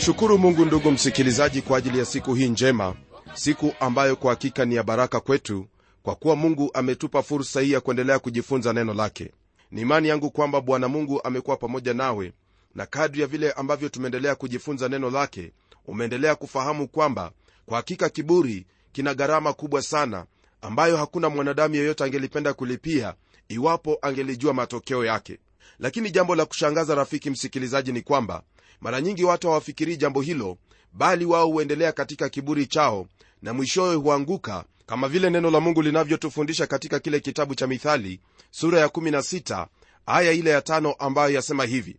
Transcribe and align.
namshukuru 0.00 0.38
mungu 0.38 0.64
ndugu 0.64 0.90
msikilizaji 0.90 1.62
kwa 1.62 1.78
ajili 1.78 1.98
ya 1.98 2.04
siku 2.04 2.34
hii 2.34 2.48
njema 2.48 2.94
siku 3.34 3.72
ambayo 3.80 4.16
kwa 4.16 4.30
hakika 4.30 4.64
ni 4.64 4.74
ya 4.74 4.82
baraka 4.82 5.20
kwetu 5.20 5.66
kwa 6.02 6.14
kuwa 6.14 6.36
mungu 6.36 6.70
ametupa 6.74 7.22
fursa 7.22 7.60
hii 7.60 7.72
ya 7.72 7.80
kuendelea 7.80 8.18
kujifunza 8.18 8.72
neno 8.72 8.94
lake. 8.94 9.32
Ni 9.70 9.80
imani 9.80 10.08
yangu 10.08 10.30
kwamba 10.30 10.60
bwana 10.60 10.88
mungu 10.88 11.20
amekuwa 11.24 11.56
pamoja 11.56 11.94
nawe 11.94 12.32
na 12.74 12.86
kadri 12.86 13.20
ya 13.20 13.26
vile 13.26 13.52
ambavyo 13.52 13.88
tumeendelea 13.88 14.34
kujifunza 14.34 14.88
neno 14.88 15.10
lake 15.10 15.52
umeendelea 15.86 16.34
kufahamu 16.34 16.88
kwamba 16.88 17.32
kwa 17.66 17.76
hakika 17.76 18.08
kiburi 18.08 18.66
kina 18.92 19.14
gharama 19.14 19.52
kubwa 19.52 19.82
sana 19.82 20.26
ambayo 20.62 20.96
hakuna 20.96 21.28
mwanadamu 21.28 21.74
yeyote 21.74 22.04
angelipenda 22.04 22.52
kulipia 22.54 23.14
iwapo 23.48 23.98
angelijua 24.02 24.54
matokeo 24.54 25.04
yake. 25.04 25.38
Lakini 25.78 26.10
jambo 26.10 26.34
la 26.34 26.44
kushangaza 26.44 26.94
rafiki 26.94 27.30
msikilizaji 27.30 27.92
ni 27.92 28.02
kwamba 28.02 28.42
mara 28.80 29.00
nyingi 29.00 29.24
watu 29.24 29.48
hawafikirii 29.48 29.96
jambo 29.96 30.20
hilo 30.20 30.56
bali 30.92 31.24
wao 31.24 31.46
huendelea 31.46 31.92
katika 31.92 32.28
kiburi 32.28 32.66
chao 32.66 33.06
na 33.42 33.52
mwishowe 33.54 33.94
huanguka 33.94 34.64
kama 34.86 35.08
vile 35.08 35.30
neno 35.30 35.50
la 35.50 35.60
mungu 35.60 35.82
linavyotufundisha 35.82 36.66
katika 36.66 36.98
kile 36.98 37.20
kitabu 37.20 37.54
cha 37.54 37.66
mithali 37.66 38.20
sura 38.50 38.80
ya 38.80 38.86
16 38.86 39.66
aya 40.06 40.32
ile 40.32 40.50
ya 40.50 40.62
tano 40.62 40.92
ambayo 40.92 41.34
yasema 41.34 41.64
hivi 41.64 41.96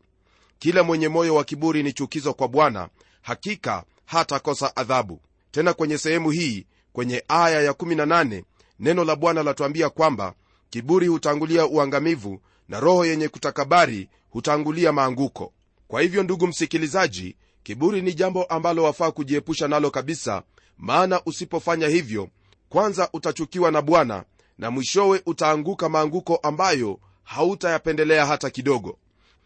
kila 0.59 0.83
mwenye 0.83 1.07
moyo 1.09 1.35
wa 1.35 1.43
kiburi 1.43 1.83
ni 1.83 1.93
chukizo 1.93 2.33
kwa 2.33 2.47
bwana 2.47 2.89
hakika 3.21 3.83
hatakosa 4.05 4.75
adhabu. 4.75 5.21
Tena 5.51 5.73
kwenye 5.73 5.97
sehemu 5.97 6.31
hii 6.31 6.65
kwenye 6.93 7.23
aya 7.27 7.61
ya 7.61 7.71
18 7.71 8.43
neno 8.79 9.03
la 9.03 9.15
bwana 9.15 9.43
latuambia 9.43 9.89
kwamba 9.89 10.33
kiburi 10.69 11.07
hutangulia 11.07 11.65
uangamivu 11.65 12.41
na 12.69 12.79
roho 12.79 13.05
yenye 13.05 13.27
kutakabari 13.27 14.09
hutangulia 14.29 14.91
maanguko 14.91 15.53
kwa 15.91 16.01
hivyo 16.01 16.23
ndugu 16.23 16.47
msikilizaji 16.47 17.35
kiburi 17.63 18.01
ni 18.01 18.13
jambo 18.13 18.43
ambalo 18.43 18.83
wafaa 18.83 19.11
kujiepusha 19.11 19.67
nalo 19.67 19.91
kabisa 19.91 20.43
maana 20.77 21.21
usipofanya 21.25 21.87
hivyo 21.87 22.29
kwanza 22.69 23.09
utachukiwa 23.13 23.71
na 23.71 23.81
bwana 23.81 24.23
na 24.57 24.71
mwishowe 24.71 25.21
utaanguka 25.25 25.89
maanguko 25.89 26.35
ambayo 26.35 26.99
hautayapendelea 27.23 28.25
hata 28.25 28.49
kidogo. 28.49 28.97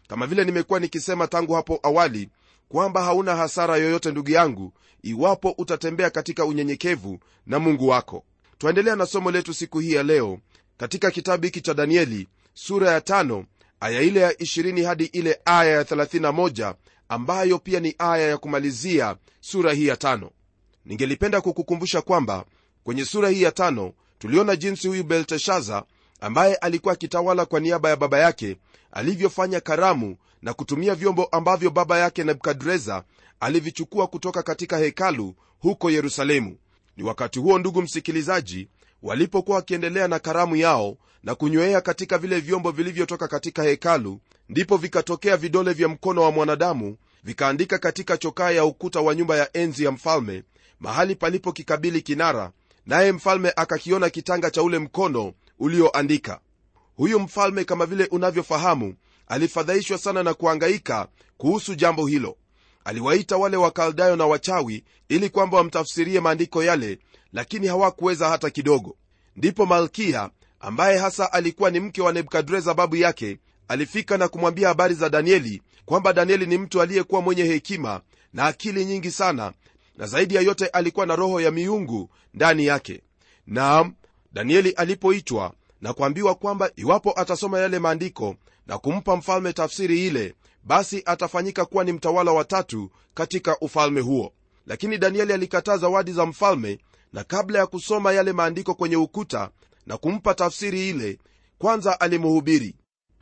Kama 0.08 0.26
vile 0.26 0.44
nimekuwa 0.44 0.80
nikisema 0.80 1.26
tangu 1.28 1.52
hapo 1.52 1.80
awali 1.82 2.28
kwamba 2.68 3.02
hauna 3.02 3.36
hasara 3.36 3.76
yoyote 3.76 4.10
ndugu 4.10 4.30
yangu 4.30 4.72
iwapo 5.02 5.54
utatembea 5.58 6.10
katika 6.10 6.44
unyenyekevu 6.44 7.18
na 7.46 7.58
mungu 7.58 7.88
wako. 7.88 8.24
Twaendelea 8.58 8.96
na 8.96 9.06
somo 9.06 9.30
letu 9.30 9.54
siku 9.54 9.78
hii 9.78 9.92
ya 9.92 10.02
leo 10.02 10.38
katika 10.76 11.10
kitabu 11.10 11.44
hiki 11.44 11.60
cha 11.60 11.74
danieli 11.74 12.28
sura 12.54 12.90
ya 12.90 13.00
tano 13.00 13.44
aya 13.80 14.00
ile 14.00 14.20
ya 14.20 14.32
20 14.32 14.84
hadi 14.86 15.04
ile 15.04 15.40
aya 15.44 15.70
ya 15.76 15.82
31 15.82 16.74
ambayo 17.08 17.58
pia 17.58 17.80
ni 17.80 17.94
aya 17.98 18.28
ya 18.28 18.38
kumalizia 18.38 19.16
sura 19.40 19.72
hii 19.72 19.86
ya 19.86 19.96
tano. 19.96 20.30
Ningelipenda 20.84 21.40
kukukumbusha 21.40 22.02
kwamba 22.02 22.44
kwenye 22.84 23.04
sura 23.04 23.28
hii 23.28 23.42
ya 23.42 23.52
tano 23.52 23.92
tuliona 24.18 24.56
jinsi 24.56 24.88
huyu 24.88 25.04
belteshaza 25.04 25.84
ambaye 26.20 26.54
alikuwa 26.54 26.94
akitawala 26.94 27.46
kwa 27.46 27.60
niaba 27.60 27.88
ya 27.90 27.96
baba 27.96 28.18
yake 28.18 28.56
alivyofanya 28.92 29.60
karamu 29.60 30.16
na 30.42 30.54
kutumia 30.54 30.94
vyombo 30.94 31.24
ambavyo 31.24 31.70
baba 31.70 31.98
yake 31.98 32.24
nebukadreza 32.24 33.04
alivichukua 33.40 34.06
kutoka 34.06 34.42
katika 34.42 34.78
hekalu 34.78 35.34
huko 35.58 35.90
yerusalemu. 35.90 36.56
Ni 36.96 37.04
wakati 37.04 37.38
huo 37.38 37.58
ndugu 37.58 37.82
msikilizaji 37.82 38.68
walipokuwa 39.02 39.56
wakiendelea 39.56 40.08
na 40.08 40.18
karamu 40.18 40.56
yao 40.56 40.96
na 41.22 41.34
kunywea 41.34 41.80
katika 41.80 42.18
vile 42.18 42.40
vyombo 42.40 42.70
vilivyotoka 42.70 43.28
katika 43.28 43.62
hekalu 43.62 44.20
ndipo 44.48 44.76
vikatokea 44.76 45.36
vidole 45.36 45.72
vya 45.72 45.88
mkono 45.88 46.22
wa 46.22 46.30
mwanadamu 46.30 46.96
vikaandika 47.24 47.78
katika 47.78 48.16
chokaa 48.16 48.50
ya 48.50 48.64
ukuta 48.64 49.00
wa 49.00 49.14
nyumba 49.14 49.36
ya 49.36 49.56
enzi 49.56 49.84
ya 49.84 49.90
mfalme 49.90 50.42
mahali 50.80 51.14
palipo 51.14 51.52
kikabili 51.52 52.02
kinara 52.02 52.52
naye 52.86 53.12
mfalme 53.12 53.52
akakiona 53.56 54.10
kitanga 54.10 54.50
cha 54.50 54.62
ule 54.62 54.78
mkono 54.78 55.32
ulioandika. 55.58 56.40
Huyu 56.96 57.20
mfalme 57.20 57.64
kama 57.64 57.86
vile 57.86 58.04
unavyofahamu 58.06 58.94
alifadhaishwa 59.26 59.98
sana 59.98 60.22
na 60.22 60.34
kuangaika 60.34 61.08
kuhusu 61.36 61.74
jambo 61.74 62.06
hilo. 62.06 62.36
Aliwaita 62.84 63.36
wale 63.36 63.56
wakaldayo 63.56 64.16
na 64.16 64.26
wachawi 64.26 64.84
ili 65.08 65.30
kwamba 65.30 65.56
wamtafsirie 65.56 66.20
maandiko 66.20 66.64
yale 66.64 66.98
lakini 67.36 67.66
hawakuweza 67.66 68.28
hata 68.28 68.50
kidogo. 68.50 68.96
Ndipo 69.36 69.66
malkia 69.66 70.30
ambaye 70.60 70.98
hasa 70.98 71.32
alikuwa 71.32 71.70
ni 71.70 71.80
mke 71.80 72.02
wa 72.02 72.12
nebukadreza 72.12 72.74
babu 72.74 72.96
yake 72.96 73.38
alifika 73.68 74.16
na 74.18 74.28
kumwambia 74.28 74.68
habari 74.68 74.94
za 74.94 75.08
danieli 75.08 75.62
kwamba 75.84 76.12
danieli 76.12 76.46
ni 76.46 76.58
mtu 76.58 76.82
aliyekuwa 76.82 77.20
mwenye 77.22 77.42
hekima 77.44 78.00
na 78.32 78.44
akili 78.46 78.84
nyingi 78.84 79.10
sana 79.10 79.52
na 79.96 80.06
zaidi 80.06 80.34
ya 80.34 80.40
yote 80.40 80.66
alikuwa 80.66 81.06
na 81.06 81.16
roho 81.16 81.40
ya 81.40 81.50
miungu 81.50 82.10
ndani 82.34 82.66
yake. 82.66 83.02
Naam 83.46 83.94
danieli 84.32 84.70
alipoitwa 84.70 85.52
na 85.80 85.92
kuambiwa 85.92 86.34
kwamba 86.34 86.70
iwapo 86.76 87.20
atasoma 87.20 87.58
yale 87.60 87.78
maandiko 87.78 88.36
na 88.66 88.78
kumpa 88.78 89.16
mfalme 89.16 89.52
tafsiri 89.52 90.06
ile 90.06 90.34
basi 90.64 91.02
atafanyika 91.06 91.64
kuwa 91.64 91.84
ni 91.84 91.92
mtawala 91.92 92.32
wa 92.32 92.44
tatu 92.44 92.90
katika 93.14 93.58
ufalme 93.58 94.00
huo. 94.00 94.32
Lakini 94.66 94.98
danieli 94.98 95.32
alikataa 95.32 95.76
zawadi 95.76 96.12
za 96.12 96.26
mfalme 96.26 96.78
na 97.16 97.24
kabla 97.24 97.58
ya 97.58 97.66
kusoma 97.66 98.12
yale 98.12 98.32
maandiko 98.32 98.74
kwenye 98.74 98.96
ukuta 98.96 99.50
na 99.86 99.96
kumpa 99.96 100.34
tafsiri 100.34 100.88
ile 100.88 101.18
kwanza 101.58 102.00
alimhubiri. 102.00 102.74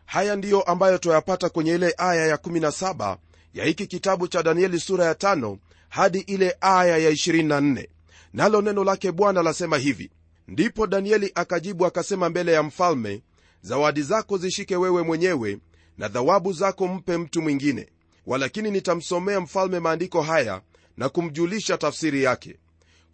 Haya 0.07 0.37
ndiyo 0.37 0.63
ambayo 0.63 0.99
twayapata 0.99 1.49
kwenye 1.49 1.75
ile 1.75 1.95
aya 1.99 2.27
ya 2.27 2.37
17 2.37 3.17
ya 3.55 3.65
hiki 3.65 3.87
kitabu 3.87 4.29
cha 4.29 4.43
danieli 4.43 4.81
sura 4.81 5.05
ya 5.05 5.13
5 5.13 5.57
hadi 5.89 6.19
ile 6.19 6.57
aya 6.61 6.99
ya 6.99 7.11
24 7.11 7.89
nalo 8.33 8.63
neno 8.63 8.85
lake 8.85 9.13
bwana 9.13 9.43
lasema 9.43 9.79
hivi. 9.79 10.11
Ndipo 10.49 10.87
danieli 10.87 11.33
akajibu 11.35 11.87
akasema 11.87 12.29
mbele 12.29 12.53
ya 12.53 12.63
mfalme 12.63 13.23
zawadi 13.63 14.03
zako 14.03 14.39
zishike 14.39 14.77
wewe 14.77 15.03
mwenyewe 15.03 15.59
na 15.99 16.09
dhawabu 16.09 16.53
zako 16.53 16.89
mpe 16.89 17.17
mtu 17.17 17.43
mwingine. 17.43 17.89
Walakini 18.27 18.71
nitamsomea 18.71 19.41
mfalme 19.41 19.81
maandiko 19.81 20.23
haya 20.23 20.61
na 20.97 21.09
kumjulisha 21.09 21.79
tafsiri 21.79 22.23
yake 22.23 22.57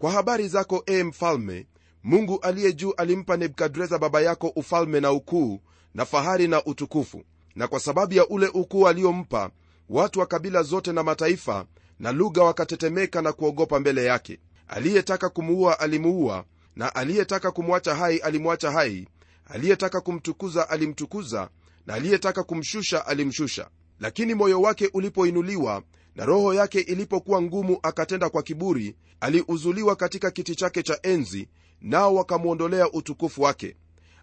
kwa 0.00 0.10
habari 0.10 0.48
zako 0.48 0.84
ee 0.88 1.02
mfalme 1.02 1.66
mungu 2.04 2.38
aliye 2.42 2.72
juu 2.72 2.92
alimpa 2.96 3.36
nebukadreza 3.36 3.98
baba 3.98 4.20
yako 4.20 4.52
ufalme 4.56 5.00
na 5.00 5.12
ukuu 5.12 5.60
na 5.94 6.04
fahari 6.04 6.48
na 6.48 6.64
utukufu. 6.64 7.22
Na 7.54 7.68
kwa 7.68 7.80
sababu 7.80 8.14
ya 8.14 8.28
ule 8.28 8.46
ukuu 8.48 8.88
aliompa 8.88 9.50
watu 9.88 10.20
wa 10.20 10.26
kabila 10.26 10.62
zote 10.62 10.92
na 10.92 11.02
mataifa 11.02 11.66
na 11.98 12.12
lugha 12.12 12.42
wakatetemeka 12.42 13.22
na 13.22 13.32
kuogopa 13.32 13.80
mbele 13.80 14.04
yake. 14.04 14.38
Aliyetaka 14.68 15.28
kumuua 15.28 15.80
alimuua 15.80 16.44
na 16.76 16.94
aliyetaka 16.94 17.50
kumwacha 17.50 17.94
hai 17.94 18.18
alimwacha 18.18 18.70
hai. 18.70 19.08
Aliyetaka 19.48 20.00
kumtukuza 20.00 20.68
alimtukuza 20.70 21.48
na 21.86 21.94
aliyetaka 21.94 22.42
kumshusha 22.42 23.06
alimshusha. 23.06 23.68
Lakini 24.00 24.34
moyo 24.34 24.60
wake 24.60 24.90
ulipoinuliwa 24.94 25.82
na 26.14 26.24
roho 26.24 26.54
yake 26.54 26.80
ilipokuwa 26.80 27.42
ngumu 27.42 27.78
akatenda 27.82 28.28
kwa 28.30 28.42
kiburi 28.42 28.96
aliuzuliwa 29.20 29.96
katika 29.96 30.30
kiti 30.30 30.54
chake 30.54 30.82
cha 30.82 30.98
enzi 31.02 31.48
nao 31.80 32.14
wakamwondolea 32.14 32.92
utukufu 32.92 33.42
wake. 33.42 33.76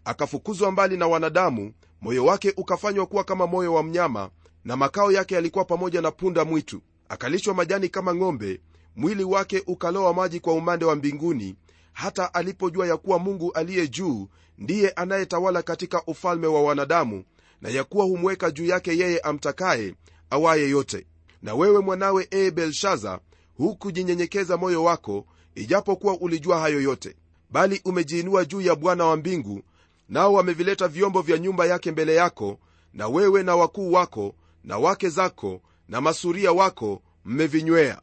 Akafukuzwa 0.05 0.71
mbali 0.71 0.97
na 0.97 1.07
wanadamu 1.07 1.73
moyo 2.01 2.25
wake 2.25 2.53
ukafanywa 2.57 3.05
kuwa 3.05 3.23
kama 3.23 3.47
moyo 3.47 3.73
wa 3.73 3.83
mnyama 3.83 4.29
na 4.65 4.75
makao 4.75 5.11
yake 5.11 5.35
yalikuwa 5.35 5.65
pamoja 5.65 6.01
na 6.01 6.11
punda 6.11 6.45
mwitu. 6.45 6.81
Akalishwa 7.09 7.53
majani 7.53 7.89
kama 7.89 8.15
ng'ombe 8.15 8.61
mwili 8.95 9.23
wake 9.23 9.63
ukalowa 9.67 10.13
maji 10.13 10.39
kwa 10.39 10.53
umande 10.53 10.85
wa 10.85 10.95
mbinguni 10.95 11.55
hata 11.93 12.33
alipojua 12.33 12.87
ya 12.87 12.97
kuwa 12.97 13.19
mungu 13.19 13.51
aliye 13.51 13.87
juu 13.87 14.27
ndiye 14.57 14.89
anayetawala 14.89 15.61
katika 15.61 16.03
ufalme 16.07 16.47
wa 16.47 16.63
wanadamu 16.63 17.23
na 17.61 17.69
ya 17.69 17.83
kuwa 17.83 18.05
humweka 18.05 18.51
juu 18.51 18.65
yake 18.65 18.97
yeye 18.97 19.19
amtakaye 19.19 19.95
awaye 20.29 20.69
yote 20.69 21.05
na 21.47 21.55
wewe 21.55 21.79
mwanawe 21.79 22.27
e 22.31 22.51
belshaza 22.51 23.19
hukujinyenyekeza 23.57 24.57
moyo 24.57 24.83
wako 24.83 25.25
ijapokuwa 25.55 26.17
ulijua 26.19 26.59
hayo 26.59 26.81
yote. 26.81 27.15
Bali 27.49 27.81
umejiinua 27.85 28.45
juu 28.45 28.61
ya 28.61 28.75
bwana 28.75 29.05
wa 29.05 29.17
mbingu 29.17 29.61
nao 30.09 30.33
wamevileta 30.33 30.87
vyombo 30.87 31.21
vya 31.21 31.37
nyumba 31.37 31.65
yake 31.65 31.91
mbele 31.91 32.15
yako 32.15 32.59
na 32.93 33.07
wewe 33.07 33.43
na 33.43 33.55
wakuu 33.55 33.91
wako 33.91 34.35
na 34.63 34.77
wake 34.77 35.09
zako 35.09 35.61
na 35.87 36.01
masuria 36.01 36.51
wako 36.51 37.01
mmevinywea. 37.25 38.01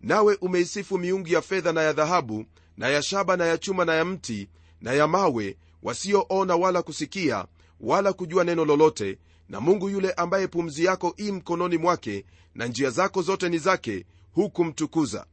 Nawe 0.00 0.38
umeisifu 0.40 0.98
miungu 0.98 1.28
ya 1.28 1.42
fedha 1.42 1.72
na 1.72 1.82
ya 1.82 1.92
dhahabu 1.92 2.44
na 2.76 2.88
ya 2.88 3.02
shaba 3.02 3.36
na 3.36 3.46
ya 3.46 3.58
chuma 3.58 3.84
na 3.84 3.94
ya 3.94 4.04
mti 4.04 4.48
na 4.80 4.92
ya 4.92 5.06
mawe 5.06 5.56
wasioona 5.82 6.56
wala 6.56 6.82
kusikia 6.82 7.46
wala 7.80 8.12
kujua 8.12 8.44
neno 8.44 8.64
lolote 8.64 9.18
na 9.48 9.60
mungu 9.60 9.88
yule 9.90 10.12
ambaye 10.12 10.46
pumzi 10.46 10.84
yako 10.84 11.14
i 11.16 11.32
mkononi 11.32 11.78
mwake 11.78 12.24
na 12.54 12.66
njia 12.66 12.90
zako 12.90 13.22
zote 13.22 13.48
ni 13.48 13.58
zake 13.58 14.04
hukumtukuza. 14.32 15.26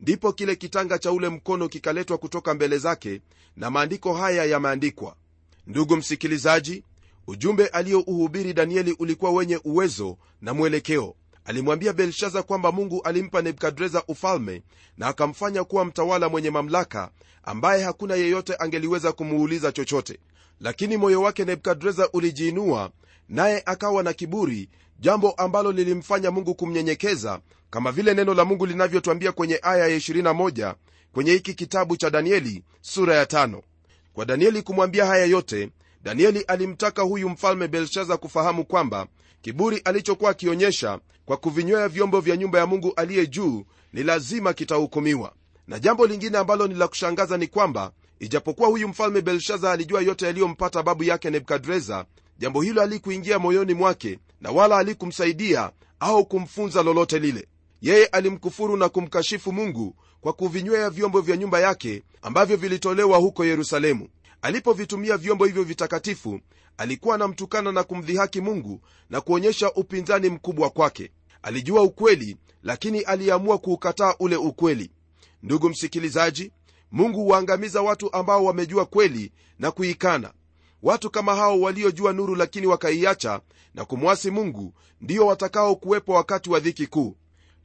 Ndipo 0.00 0.32
kile 0.32 0.56
kitanga 0.56 0.98
cha 0.98 1.12
ule 1.12 1.28
mkono 1.28 1.68
kikaletwa 1.68 2.18
kutoka 2.18 2.54
mbele 2.54 2.78
zake 2.78 3.20
na 3.56 3.70
maandiko 3.70 4.14
haya 4.14 4.44
yameandikwa. 4.44 5.16
Ndugu 5.66 5.96
msikilizaji 5.96 6.84
ujumbe 7.26 7.66
aliyouhubiri 7.66 8.52
danieli 8.52 8.96
ulikuwa 8.98 9.30
wenye 9.30 9.60
uwezo 9.64 10.16
na 10.40 10.54
mwelekeo. 10.54 11.14
Alimwambia 11.44 11.92
belshaza 11.92 12.42
kwamba 12.42 12.72
mungu 12.72 13.02
alimpa 13.02 13.42
nebukadreza 13.42 14.02
ufalme 14.08 14.62
na 14.98 15.06
akamfanya 15.06 15.64
kuwa 15.64 15.84
mtawala 15.84 16.28
mwenye 16.28 16.50
mamlaka 16.50 17.10
ambaye 17.42 17.82
hakuna 17.84 18.14
yeyote 18.14 18.56
angeliweza 18.58 19.12
kumuuliza 19.12 19.72
chochote. 19.72 20.18
Lakini 20.60 20.96
moyo 20.96 21.22
wake 21.22 21.44
nebukadreza 21.44 22.08
ulijiinua 22.12 22.90
naye 23.28 23.62
akawa 23.66 24.02
na 24.02 24.12
kiburi 24.12 24.68
jambo 24.98 25.30
ambalo 25.30 25.72
lilimfanya 25.72 26.30
mungu 26.30 26.54
kumnyenyekeza 26.54 27.40
kama 27.70 27.92
vile 27.92 28.14
neno 28.14 28.34
la 28.34 28.44
mungu 28.44 28.66
linavyotwambia 28.66 29.32
kwenye 29.32 29.58
aya 29.62 29.88
ya 29.88 29.96
21 29.98 30.74
kwenye 31.12 31.32
hiki 31.32 31.54
kitabu 31.54 31.96
cha 31.96 32.10
danieli 32.10 32.64
sura 32.80 33.14
ya 33.16 33.26
tano. 33.26 33.62
kwa 34.12 34.24
danieli 34.24 34.62
kumwambia 34.62 35.06
haya 35.06 35.24
yote 35.24 35.70
danieli 36.02 36.40
alimtaka 36.40 37.02
huyu 37.02 37.28
mfalme 37.28 37.68
belshaza 37.68 38.16
kufahamu 38.16 38.64
kwamba 38.64 39.06
kiburi 39.42 39.78
alichokuwa 39.84 40.30
akionyesha 40.30 40.98
kwa 41.24 41.36
kuvinywea 41.36 41.88
vyombo 41.88 42.20
vya 42.20 42.36
nyumba 42.36 42.58
ya 42.58 42.66
mungu 42.66 42.92
aliye 42.96 43.26
juu 43.26 43.64
ni 43.92 44.02
lazima 44.02 44.52
kitahukumiwa 44.52 45.32
na 45.66 45.78
jambo 45.78 46.06
lingine 46.06 46.38
ambalo 46.38 46.66
ni 46.66 46.74
la 46.74 46.88
kushangaza 46.88 47.38
ni 47.38 47.46
kwamba 47.46 47.92
ijapokuwa 48.20 48.68
huyu 48.68 48.88
mfalme 48.88 49.20
belshaza 49.20 49.72
alijua 49.72 50.00
yote 50.00 50.26
yaliyompata 50.26 50.82
babu 50.82 51.04
yake 51.04 51.30
nebukadreza 51.30 52.04
jambo 52.42 52.62
hilo 52.62 52.80
halikuingia 52.80 53.38
moyoni 53.38 53.74
mwake 53.74 54.18
na 54.40 54.50
wala 54.50 54.76
halikumsaidia 54.76 55.70
au 56.00 56.26
kumfunza 56.26 56.82
lolote 56.82 57.18
lile. 57.18 57.48
Yeye 57.80 58.06
alimkufuru 58.06 58.76
na 58.76 58.88
kumkashifu 58.88 59.52
mungu 59.52 59.96
kwa 60.20 60.32
kuvinywea 60.32 60.90
vyombo 60.90 61.20
vya 61.20 61.36
nyumba 61.36 61.60
yake 61.60 62.02
ambavyo 62.22 62.56
vilitolewa 62.56 63.18
huko 63.18 63.44
yerusalemu. 63.44 64.08
Alipovitumia 64.42 65.16
vyombo 65.16 65.44
hivyo 65.44 65.62
vitakatifu 65.64 66.40
alikuwa 66.76 67.14
anamtukana 67.14 67.72
na 67.72 67.82
kumdhihaki 67.84 68.40
mungu 68.40 68.80
na 69.10 69.20
kuonyesha 69.20 69.72
upinzani 69.72 70.28
mkubwa 70.28 70.70
kwake. 70.70 71.10
Alijua 71.42 71.82
ukweli 71.82 72.36
lakini 72.62 73.00
aliamua 73.00 73.58
kuukataa 73.58 74.14
ule 74.20 74.36
ukweli. 74.36 74.90
Ndugu 75.42 75.68
msikilizaji 75.68 76.52
mungu 76.92 77.20
huwaangamiza 77.20 77.82
watu 77.82 78.12
ambao 78.12 78.44
wamejua 78.44 78.86
kweli 78.86 79.32
na 79.58 79.70
kuikana 79.70 80.32
watu 80.82 81.10
kama 81.10 81.34
hao 81.34 81.60
waliojua 81.60 82.12
nuru 82.12 82.34
lakini 82.36 82.66
wakaiacha 82.66 83.40
na 83.74 83.84
kumwasi 83.84 84.30
mungu 84.30 84.74
ndio 85.00 85.26
watakao 85.26 85.76
kuwepo 85.76 86.12
wakati 86.12 86.50
wa 86.50 86.60
dhiki 86.60 86.86
kuu. 86.86 87.16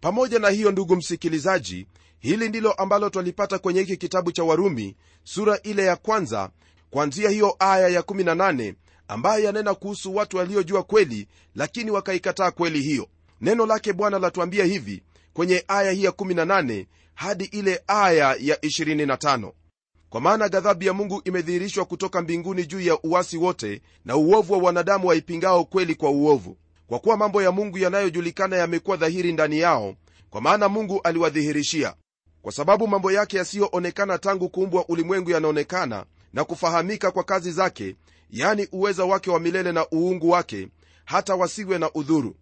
Pamoja 0.01 0.39
na 0.39 0.49
hiyo 0.49 0.71
ndugu 0.71 0.95
msikilizaji 0.95 1.87
hili 2.19 2.49
ndilo 2.49 2.71
ambalo 2.71 3.09
twalipata 3.09 3.59
kwenye 3.59 3.79
hiki 3.79 3.97
kitabu 3.97 4.31
cha 4.31 4.43
warumi 4.43 4.95
sura 5.23 5.59
ile 5.63 5.83
ya 5.85 5.95
kwanza 5.95 6.49
kwanzia 6.89 7.29
hiyo 7.29 7.55
aya 7.59 7.99
ya18 8.01 8.73
ambayo 9.07 9.43
yanena 9.43 9.73
kuhusu 9.73 10.15
watu 10.15 10.37
waliojua 10.37 10.83
kweli 10.83 11.27
lakini 11.55 11.91
wakaikataa 11.91 12.51
kweli 12.51 12.81
hiyo. 12.81 13.07
Neno 13.41 13.65
lake 13.65 13.93
bwana 13.93 14.19
latuambia 14.19 14.65
hivi 14.65 15.03
kwenye 15.33 15.63
aya 15.67 15.91
hii 15.91 16.05
ya18 16.07 16.85
hadi 17.13 17.43
ile 17.45 17.83
aya 17.87 18.35
ya 18.39 18.55
25 18.55 19.51
kwa 20.09 20.21
maana 20.21 20.49
ghadhabu 20.49 20.83
ya 20.83 20.93
mungu 20.93 21.21
imedhihirishwa 21.25 21.85
kutoka 21.85 22.21
mbinguni 22.21 22.65
juu 22.65 22.79
ya 22.81 22.99
uwasi 23.03 23.37
wote 23.37 23.81
na 24.05 24.15
uovu 24.15 24.53
wa 24.53 24.59
wanadamu 24.59 25.07
waipingao 25.07 25.65
kweli 25.65 25.95
kwa 25.95 26.09
uovu. 26.09 26.57
Kwa 26.87 26.99
kuwa 26.99 27.17
mambo 27.17 27.41
ya 27.41 27.51
mungu 27.51 27.77
yanayojulikana 27.77 28.55
yamekuwa 28.55 28.97
dhahiri 28.97 29.31
ndani 29.33 29.59
yao 29.59 29.95
kwa 30.29 30.41
maana 30.41 30.69
mungu 30.69 31.01
aliwadhihirishia. 31.03 31.93
Kwa 32.41 32.51
sababu 32.51 32.87
mambo 32.87 33.11
yake 33.11 33.37
yasiyoonekana 33.37 34.17
tangu 34.17 34.49
kuumbwa 34.49 34.85
ulimwengu 34.89 35.31
yanaonekana 35.31 36.05
na 36.33 36.43
kufahamika 36.43 37.11
kwa 37.11 37.23
kazi 37.23 37.51
zake 37.51 37.95
yani 38.29 38.67
uweza 38.71 39.05
wake 39.05 39.31
wa 39.31 39.39
milele 39.39 39.71
na 39.71 39.87
uungu 39.93 40.29
wake 40.29 40.67
hata 41.05 41.35
wasiwe 41.35 41.77
na 41.77 41.91
udhuru. 41.93 42.35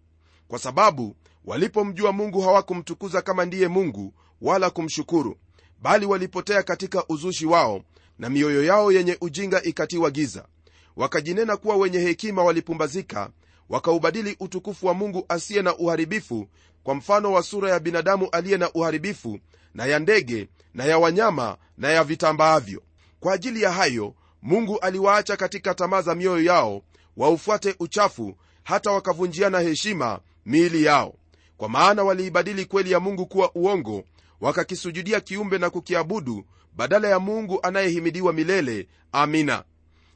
Kwa 0.48 0.58
sababu 0.58 1.16
walipomjua 1.44 2.12
mungu 2.12 2.40
hawakumtukuza 2.40 3.22
kama 3.22 3.44
ndiye 3.44 3.68
mungu 3.68 4.12
wala 4.40 4.70
kumshukuru 4.70 5.36
bali 5.82 6.06
walipotea 6.06 6.62
katika 6.62 7.04
uzushi 7.08 7.46
wao 7.46 7.82
na 8.18 8.30
mioyo 8.30 8.64
yao 8.64 8.92
yenye 8.92 9.16
ujinga 9.20 9.62
ikatiwa 9.62 10.10
giza. 10.10 10.44
Wakajinena 10.96 11.56
kuwa 11.56 11.76
wenye 11.76 11.98
hekima 11.98 12.44
walipumbazika 12.44 13.30
wakaubadili 13.68 14.36
utukufu 14.40 14.86
wa 14.86 14.94
mungu 14.94 15.24
asiye 15.28 15.62
na 15.62 15.76
uharibifu 15.76 16.48
kwa 16.82 16.94
mfano 16.94 17.32
wa 17.32 17.42
sura 17.42 17.70
ya 17.70 17.80
binadamu 17.80 18.28
aliye 18.32 18.56
na 18.58 18.72
uharibifu 18.72 19.38
na 19.74 19.86
ya 19.86 19.98
ndege 19.98 20.48
na 20.74 20.84
ya 20.84 20.98
wanyama 20.98 21.56
na 21.78 21.88
ya 21.90 22.04
vitambaavyo. 22.04 22.82
Kwa 23.20 23.32
ajili 23.34 23.62
ya 23.62 23.72
hayo 23.72 24.14
mungu 24.42 24.78
aliwaacha 24.78 25.36
katika 25.36 25.74
tamaa 25.74 26.02
za 26.02 26.14
mioyo 26.14 26.42
yao 26.44 26.82
waufuate 27.16 27.74
uchafu 27.78 28.36
hata 28.62 28.90
wakavunjiana 28.90 29.60
heshima 29.60 30.20
miili 30.46 30.84
yao. 30.84 31.14
Kwa 31.56 31.68
maana 31.68 32.02
waliibadili 32.04 32.64
kweli 32.64 32.90
ya 32.90 33.00
mungu 33.00 33.26
kuwa 33.26 33.50
uongo 33.54 34.04
wakakisujudia 34.40 35.20
kiumbe 35.20 35.58
na 35.58 35.70
kukiabudu 35.70 36.44
badala 36.76 37.08
ya 37.08 37.18
mungu 37.18 37.58
anayehimidiwa 37.62 38.32
milele. 38.32 38.88
Amina. 39.12 39.64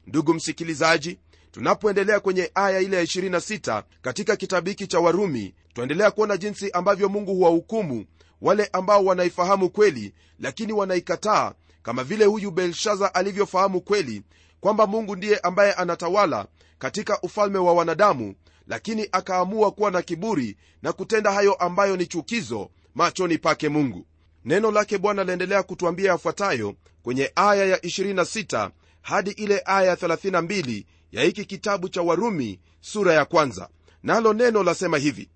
Ndugu 0.07 0.33
msikilizaji 0.33 1.17
tunapoendelea 1.51 2.19
kwenye 2.19 2.51
aya 2.55 2.79
ile 2.79 2.97
ya 2.97 3.03
26 3.03 3.83
katika 4.01 4.35
kitabu 4.35 4.69
hiki 4.69 4.87
cha 4.87 4.99
warumi 4.99 5.53
twaendelea 5.73 6.11
kuona 6.11 6.37
jinsi 6.37 6.71
ambavyo 6.71 7.09
mungu 7.09 7.33
huwahukumu 7.33 8.05
wale 8.41 8.69
ambao 8.73 9.05
wanaifahamu 9.05 9.69
kweli 9.69 10.13
lakini 10.39 10.73
wanaikataa 10.73 11.53
kama 11.83 12.03
vile 12.03 12.25
huyu 12.25 12.51
belshaza 12.51 13.15
alivyofahamu 13.15 13.81
kweli 13.81 14.21
kwamba 14.59 14.87
mungu 14.87 15.15
ndiye 15.15 15.37
ambaye 15.37 15.73
anatawala 15.73 16.45
katika 16.79 17.21
ufalme 17.21 17.57
wa 17.57 17.73
wanadamu 17.73 18.35
lakini 18.67 19.07
akaamua 19.11 19.71
kuwa 19.71 19.91
na 19.91 20.01
kiburi 20.01 20.57
na 20.81 20.93
kutenda 20.93 21.31
hayo 21.31 21.53
ambayo 21.53 21.97
ni 21.97 22.05
chukizo 22.05 22.69
machoni 22.95 23.37
pake 23.37 23.69
mungu 23.69 24.05
neno 24.45 24.71
lake 24.71 24.97
bwana 24.97 25.23
laendelea 25.23 25.63
kutwambia 25.63 26.11
yafuatayo 26.11 26.75
kwenye 27.03 27.31
aya 27.35 27.65
ya 27.65 27.77
26 27.77 28.69
hadi 29.01 29.31
ile 29.31 29.61
aya 29.65 29.87
ya 29.89 29.95
32 29.95 30.83
ya 31.11 31.23
hiki 31.23 31.45
kitabu 31.45 31.89
cha 31.89 32.01
warumi 32.01 32.59
sura 32.81 33.13
ya 33.13 33.25
kwanza. 33.25 33.69
Nalo 34.03 34.33
neno 34.33 34.63
lasema 34.63 34.97
hivi 34.97 35.29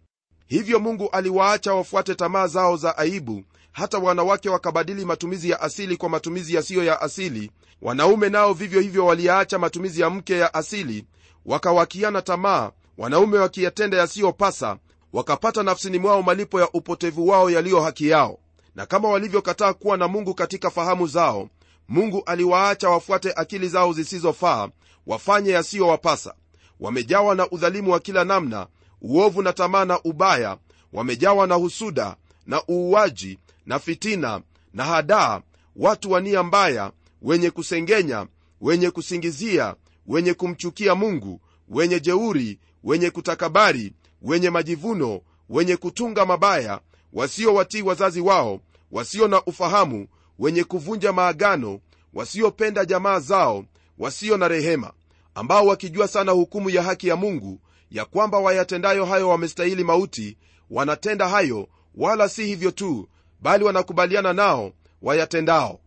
hivyo 0.47 0.79
mungu 0.79 1.09
aliwaacha 1.09 1.73
wafuate 1.73 2.15
tamaa 2.15 2.47
zao 2.47 2.77
za 2.77 2.97
aibu 2.97 3.43
hata 3.71 3.97
wanawake 3.97 4.49
wakabadili 4.49 5.05
matumizi 5.05 5.49
ya 5.49 5.61
asili 5.61 5.97
kwa 5.97 6.09
matumizi 6.09 6.55
yasiyo 6.55 6.83
ya 6.83 7.01
asili. 7.01 7.51
Wanaume 7.81 8.29
nao 8.29 8.53
vivyo 8.53 8.81
hivyo 8.81 9.05
waliyaacha 9.05 9.59
matumizi 9.59 10.01
ya 10.01 10.09
mke 10.09 10.37
ya 10.37 10.53
asili 10.53 11.05
wakawakiana 11.45 12.21
tamaa 12.21 12.71
wanaume 12.97 13.37
wakiyatenda 13.37 13.97
yasiyopasa 13.97 14.77
wakapata 15.13 15.63
nafsini 15.63 15.99
mwao 15.99 16.23
malipo 16.23 16.59
ya 16.61 16.69
upotevu 16.73 17.27
wao 17.27 17.49
yaliyo 17.49 17.81
haki 17.81 18.07
yao 18.09 18.39
na 18.75 18.85
kama 18.85 19.09
walivyokataa 19.09 19.73
kuwa 19.73 19.97
na 19.97 20.07
mungu 20.07 20.33
katika 20.33 20.69
fahamu 20.69 21.07
zao 21.07 21.49
mungu 21.87 22.23
aliwaacha 22.25 22.89
wafuate 22.89 23.33
akili 23.35 23.67
zao 23.69 23.93
zisizofaa 23.93 24.69
wafanye 25.07 25.51
yasiyowapasa. 25.51 26.33
Wamejawa 26.79 27.35
na 27.35 27.49
udhalimu 27.49 27.91
wa 27.91 27.99
kila 27.99 28.23
namna 28.23 28.67
uovu 29.01 29.41
na 29.41 29.53
tamaa 29.53 29.85
na 29.85 29.99
ubaya. 30.03 30.57
Wamejawa 30.93 31.47
na 31.47 31.55
husuda 31.55 32.15
na 32.45 32.61
uuaji 32.69 33.39
na 33.65 33.79
fitina 33.79 34.41
na 34.73 34.83
hadaa. 34.83 35.41
Watu 35.75 36.11
wa 36.11 36.21
nia 36.21 36.43
mbaya 36.43 36.91
wenye 37.21 37.51
kusengenya 37.51 38.27
wenye 38.61 38.91
kusingizia 38.91 39.75
wenye 40.07 40.33
kumchukia 40.33 40.95
mungu 40.95 41.41
wenye 41.69 41.99
jeuri 41.99 42.59
wenye 42.83 43.09
kutakabari 43.09 43.93
wenye 44.21 44.49
majivuno 44.49 45.21
wenye 45.49 45.77
kutunga 45.77 46.25
mabaya 46.25 46.79
wasiowatii 47.13 47.81
wazazi 47.81 48.21
wao 48.21 48.59
wasio 48.91 49.27
na 49.27 49.43
ufahamu 49.45 50.07
wenye 50.39 50.63
kuvunja 50.63 51.13
maagano 51.13 51.79
wasiopenda 52.13 52.85
jamaa 52.85 53.19
zao 53.19 53.65
wasio 53.97 54.37
na 54.37 54.47
rehema 54.47 54.93
ambao 55.35 55.65
wakijua 55.67 56.07
sana 56.07 56.31
hukumu 56.31 56.69
ya 56.69 56.83
haki 56.83 57.07
ya 57.07 57.15
mungu 57.15 57.59
ya 57.91 58.05
kwamba 58.05 58.39
wayatendayo 58.39 59.05
hayo 59.05 59.29
wamestahili 59.29 59.83
mauti 59.83 60.37
wanatenda 60.69 61.29
hayo 61.29 61.67
wala 61.95 62.29
si 62.29 62.45
hivyo 62.45 62.71
tu 62.71 63.09
bali 63.41 63.63
wanakubaliana 63.63 64.33
nao 64.33 64.71
wayatendao. 65.01 65.79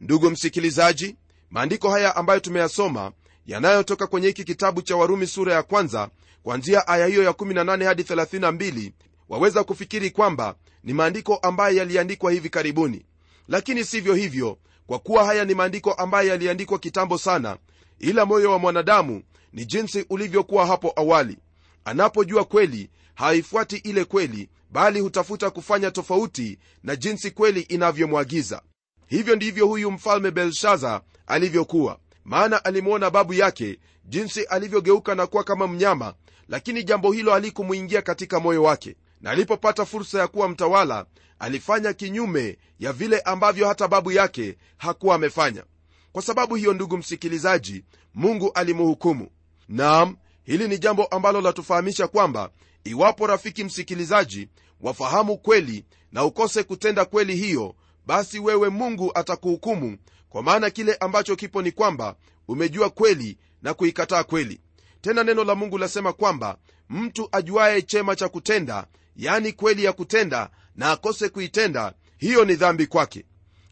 Ndugu 0.00 0.30
msikilizaji 0.30 1.16
maandiko 1.50 1.90
haya 1.90 2.16
ambayo 2.16 2.40
tumeyasoma 2.40 3.12
yanayotoka 3.46 4.06
kwenye 4.06 4.26
hiki 4.26 4.44
kitabu 4.44 4.82
cha 4.82 4.96
warumi 4.96 5.26
sura 5.26 5.54
ya 5.54 5.62
kwanza 5.62 6.08
kwanzia 6.42 6.88
aya 6.88 7.06
hiyo 7.06 7.22
ya 7.22 7.30
18 7.30 7.84
hadi 7.84 8.02
32 8.02 8.92
waweza 9.28 9.64
kufikiri 9.64 10.10
kwamba 10.10 10.54
ni 10.84 10.92
maandiko 10.92 11.36
ambayo 11.36 11.76
yaliandikwa 11.76 12.32
hivi 12.32 12.48
karibuni. 12.50 13.04
Lakini 13.48 13.84
sivyo 13.84 14.14
hivyo 14.14 14.58
kwa 14.86 14.98
kuwa 14.98 15.24
haya 15.24 15.44
ni 15.44 15.54
maandiko 15.54 15.92
ambayo 15.92 16.28
yaliandikwa 16.28 16.78
kitambo 16.78 17.18
sana 17.18 17.56
ila 17.98 18.26
moyo 18.26 18.50
wa 18.52 18.58
mwanadamu 18.58 19.22
ni 19.52 19.64
jinsi 19.64 20.06
ulivyokuwa 20.10 20.66
hapo 20.66 20.92
awali. 20.96 21.38
Anapojua 21.84 22.44
kweli 22.44 22.90
haifuati 23.14 23.76
ile 23.76 24.04
kweli 24.04 24.48
bali 24.70 25.00
hutafuta 25.00 25.50
kufanya 25.50 25.90
tofauti 25.90 26.58
na 26.82 26.96
jinsi 26.96 27.30
kweli 27.30 27.60
inavyomwagiza. 27.60 28.62
Hivyo 29.06 29.36
ndivyo 29.36 29.66
huyu 29.66 29.90
mfalme 29.90 30.30
belshaza 30.30 31.00
alivyokuwa. 31.26 31.98
Maana 32.24 32.64
alimwona 32.64 33.10
babu 33.10 33.34
yake 33.34 33.78
jinsi 34.04 34.44
alivyogeuka 34.44 35.14
na 35.14 35.26
kuwa 35.26 35.44
kama 35.44 35.66
mnyama 35.66 36.14
lakini 36.48 36.84
jambo 36.84 37.12
hilo 37.12 37.32
halikumwingia 37.32 38.02
katika 38.02 38.40
moyo 38.40 38.62
wake 38.62 38.96
na 39.20 39.30
alipopata 39.30 39.84
fursa 39.86 40.18
ya 40.18 40.28
kuwa 40.28 40.48
mtawala 40.48 41.06
alifanya 41.38 41.92
kinyume 41.92 42.58
ya 42.78 42.92
vile 42.92 43.20
ambavyo 43.20 43.68
hata 43.68 43.88
babu 43.88 44.12
yake 44.12 44.56
hakuwa 44.76 45.14
amefanya. 45.14 45.64
Kwa 46.12 46.22
sababu 46.22 46.54
hiyo 46.54 46.72
ndugu 46.74 46.96
msikilizaji 46.98 47.84
mungu 48.14 48.52
alimhukumu. 48.54 49.28
Naam 49.68 50.16
hili 50.44 50.68
ni 50.68 50.78
jambo 50.78 51.04
ambalo 51.04 51.40
latufahamisha 51.40 52.08
kwamba 52.08 52.50
iwapo 52.84 53.26
rafiki 53.26 53.64
msikilizaji 53.64 54.48
wafahamu 54.80 55.38
kweli 55.38 55.84
na 56.12 56.24
ukose 56.24 56.62
kutenda 56.62 57.04
kweli 57.04 57.36
hiyo 57.36 57.74
basi 58.06 58.38
wewe 58.38 58.68
mungu 58.68 59.10
atakuhukumu 59.14 59.98
kwa 60.28 60.42
maana 60.42 60.70
kile 60.70 60.94
ambacho 60.94 61.36
kipo 61.36 61.62
ni 61.62 61.72
kwamba 61.72 62.16
umejua 62.48 62.90
kweli 62.90 63.38
na 63.62 63.74
kuikataa 63.74 64.24
kweli. 64.24 64.60
Tena 65.00 65.24
neno 65.24 65.44
la 65.44 65.54
mungu 65.54 65.78
lasema 65.78 66.12
kwamba 66.12 66.58
mtu 66.90 67.28
ajuaye 67.32 67.82
chema 67.82 68.16
cha 68.16 68.28
kutenda 68.28 68.86
yani 69.16 69.52
kweli 69.52 69.84
ya 69.84 69.92
kutenda 69.92 70.50
na 70.76 70.90
akose 70.90 71.28
kuitenda 71.28 71.92
hiyo 72.18 72.44
ni 72.44 72.54
dhambi 72.54 72.86
kwake. 72.86 73.24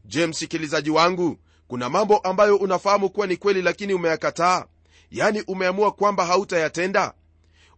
Je 0.04 0.26
msikilizaji 0.26 0.90
wangu 0.90 1.38
kuna 1.68 1.88
mambo 1.90 2.18
ambayo 2.18 2.56
unafahamu 2.56 3.10
kuwa 3.10 3.26
ni 3.26 3.36
kweli 3.36 3.62
lakini 3.62 3.94
umeyakataa? 3.94 4.64
Yani 5.10 5.42
umeamua 5.46 5.92
kwamba 5.92 6.26
hautayatenda? 6.26 7.14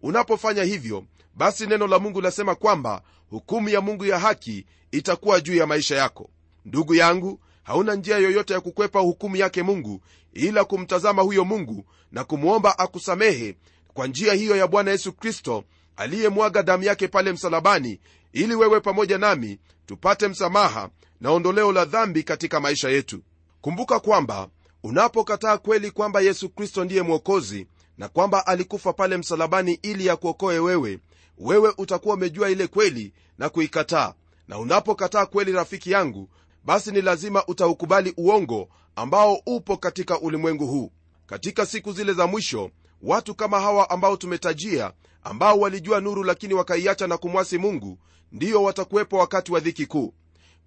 Unapofanya 0.03 0.63
hivyo 0.63 1.05
basi 1.35 1.67
neno 1.67 1.87
la 1.87 1.99
mungu 1.99 2.21
lasema 2.21 2.55
kwamba 2.55 3.03
hukumu 3.31 3.69
ya 3.69 3.81
mungu 3.81 4.05
ya 4.07 4.19
haki 4.19 4.67
itakuwa 4.91 5.41
juu 5.41 5.55
ya 5.55 5.67
maisha 5.67 5.97
yako. 5.97 6.31
Ndugu 6.65 6.95
yangu 6.95 7.41
hauna 7.63 7.95
njia 7.95 8.19
yoyote 8.19 8.53
ya 8.55 8.61
kukwepa 8.61 9.01
hukumu 9.01 9.37
yake 9.37 9.63
mungu 9.63 10.01
ila 10.33 10.65
kumtazama 10.65 11.23
huyo 11.23 11.45
mungu 11.45 11.85
na 12.13 12.25
kumwomba 12.25 12.79
akusamehe 12.79 13.57
kwa 13.95 14.07
njia 14.07 14.33
hiyo 14.33 14.57
ya 14.57 14.67
bwana 14.67 14.91
yesu 14.91 15.13
kristo 15.13 15.65
aliyemwaga 15.97 16.63
damu 16.63 16.85
yake 16.85 17.09
pale 17.09 17.33
msalabani 17.33 18.01
ili 18.33 18.55
wewe 18.55 18.81
pamoja 18.81 19.19
nami 19.19 19.59
tupate 19.87 20.29
msamaha 20.29 20.91
na 21.21 21.31
ondoleo 21.31 21.73
la 21.73 21.85
dhambi 21.85 22.23
katika 22.23 22.61
maisha 22.61 22.89
yetu. 22.89 23.23
Kumbuka 23.61 24.01
kwamba 24.01 24.49
unapokataa 24.83 25.59
kweli 25.59 25.91
kwamba 25.91 26.21
yesu 26.21 26.49
kristo 26.49 26.85
ndiye 26.85 27.03
mwokozi 27.03 27.67
na 27.99 28.09
kwamba 28.09 28.47
alikufa 28.47 28.93
pale 28.93 29.17
msalabani 29.17 29.79
ili 29.83 30.07
yakuokoe 30.07 30.59
wewe 30.59 30.99
wewe 31.39 31.73
utakuwa 31.79 32.15
umejua 32.15 32.51
ile 32.51 32.67
kweli 32.67 33.13
na 33.39 33.49
kuikataa. 33.49 34.15
Na 34.49 34.59
unapokataa 34.59 35.27
kweli 35.27 35.53
rafiki 35.53 35.91
yangu 35.91 36.29
basi 36.65 36.91
ni 36.91 37.03
lazima 37.03 37.47
utaukubali 37.47 38.15
uongo 38.17 38.69
ambao 38.97 39.39
upo 39.47 39.77
katika 39.77 40.21
ulimwengu 40.21 40.67
huu. 40.67 40.93
Katika 41.27 41.67
siku 41.67 41.93
zile 41.93 42.13
za 42.13 42.27
mwisho 42.27 42.71
watu 43.03 43.35
kama 43.35 43.61
hawa 43.61 43.91
ambao 43.91 44.17
tumetajia 44.17 44.93
ambao 45.25 45.59
walijua 45.61 46.01
nuru 46.01 46.25
lakini 46.25 46.55
wakaiacha 46.55 47.07
na 47.07 47.17
kumwasi 47.19 47.59
mungu 47.59 47.99
ndiyo 48.33 48.63
watakuwepo 48.63 49.19
wakati 49.19 49.53
wa 49.53 49.61
dhiki 49.61 49.87
kuu. 49.87 50.15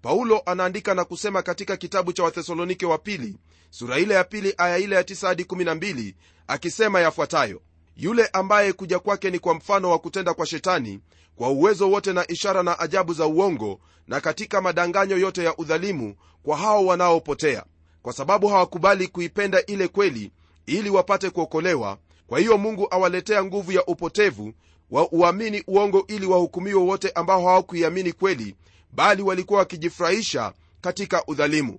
Paulo 0.02 0.42
anaandika 0.46 0.94
na 0.94 1.04
kusema 1.04 1.42
katika 1.42 1.76
kitabu 1.76 2.12
cha 2.12 2.22
wathesalonike 2.22 2.86
wa 2.86 2.98
pili 2.98 3.36
sura 3.70 3.98
ile 3.98 4.14
ya 4.14 4.24
pili 4.24 4.54
aya 4.58 4.78
ile 4.78 4.96
ya 4.96 5.02
9 5.02 5.26
hadi 5.26 5.42
12 5.42 6.14
akisema 6.46 7.00
yafuatayo. 7.00 7.60
Yule 7.96 8.26
ambaye 8.32 8.72
kuja 8.72 8.98
kwake 8.98 9.30
ni 9.30 9.38
kwa 9.38 9.54
mfano 9.54 9.90
wa 9.90 9.98
kutenda 9.98 10.34
kwa 10.34 10.46
shetani 10.46 11.00
kwa 11.36 11.48
uwezo 11.48 11.90
wote 11.90 12.12
na 12.12 12.26
ishara 12.30 12.62
na 12.62 12.78
ajabu 12.78 13.12
za 13.14 13.26
uongo 13.26 13.80
na 14.08 14.20
katika 14.20 14.60
madanganyo 14.60 15.18
yote 15.18 15.44
ya 15.44 15.56
udhalimu 15.56 16.14
kwa 16.42 16.56
hao 16.56 16.86
wanaopotea. 16.86 17.64
Kwa 18.02 18.12
sababu 18.12 18.48
hawakubali 18.48 19.08
kuipenda 19.08 19.66
ile 19.66 19.88
kweli 19.88 20.32
ili 20.66 20.90
wapate 20.90 21.30
kuokolewa 21.30 21.98
kwa 22.30 22.38
hiyo 22.38 22.58
mungu 22.58 22.86
awaletea 22.90 23.44
nguvu 23.44 23.72
ya 23.72 23.84
upotevu 23.86 24.52
wa 24.90 25.12
uamini 25.12 25.64
uongo 25.66 26.04
ili 26.08 26.26
wahukumiwe 26.26 26.82
wote 26.82 27.10
ambao 27.10 27.46
hawakuiamini 27.46 28.12
kweli 28.12 28.54
bali 28.92 29.22
walikuwa 29.22 29.58
wakijifurahisha 29.58 30.52
katika 30.80 31.24
udhalimu. 31.26 31.78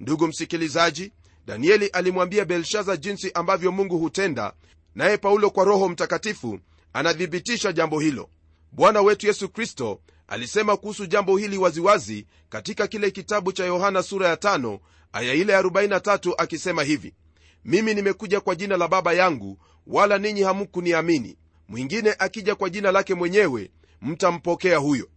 Ndugu 0.00 0.26
msikilizaji 0.26 1.12
danieli 1.46 1.86
alimwambia 1.86 2.44
belshaza 2.44 2.96
jinsi 2.96 3.30
ambavyo 3.34 3.72
mungu 3.72 3.98
hutenda 3.98 4.52
naye 4.94 5.16
paulo 5.16 5.50
kwa 5.50 5.64
roho 5.64 5.88
mtakatifu 5.88 6.58
anathibitisha 6.92 7.72
jambo 7.72 8.00
hilo. 8.00 8.28
Bwana 8.72 9.00
wetu 9.02 9.26
yesu 9.26 9.48
kristo 9.48 10.00
alisema 10.28 10.76
kuhusu 10.76 11.06
jambo 11.06 11.36
hili 11.36 11.58
waziwazi 11.58 12.26
katika 12.48 12.86
kile 12.86 13.10
kitabu 13.10 13.52
cha 13.52 13.64
yohana 13.64 14.02
sura 14.02 14.28
ya 14.28 14.34
5 14.34 14.78
aya 15.12 15.34
ile 15.34 15.60
43 15.60 16.34
akisema 16.38 16.82
hivi 16.82 17.14
mimi 17.66 17.94
nimekuja 17.94 18.40
kwa 18.40 18.54
jina 18.54 18.76
la 18.76 18.88
baba 18.88 19.12
yangu 19.12 19.58
wala 19.86 20.18
ninyi 20.18 20.42
hamkuniamini 20.42 21.36
mwingine 21.68 22.14
akija 22.18 22.54
kwa 22.54 22.70
jina 22.70 22.92
lake 22.92 23.14
mwenyewe 23.14 23.70
mtampokea 24.02 24.78
huyo. 24.78 25.08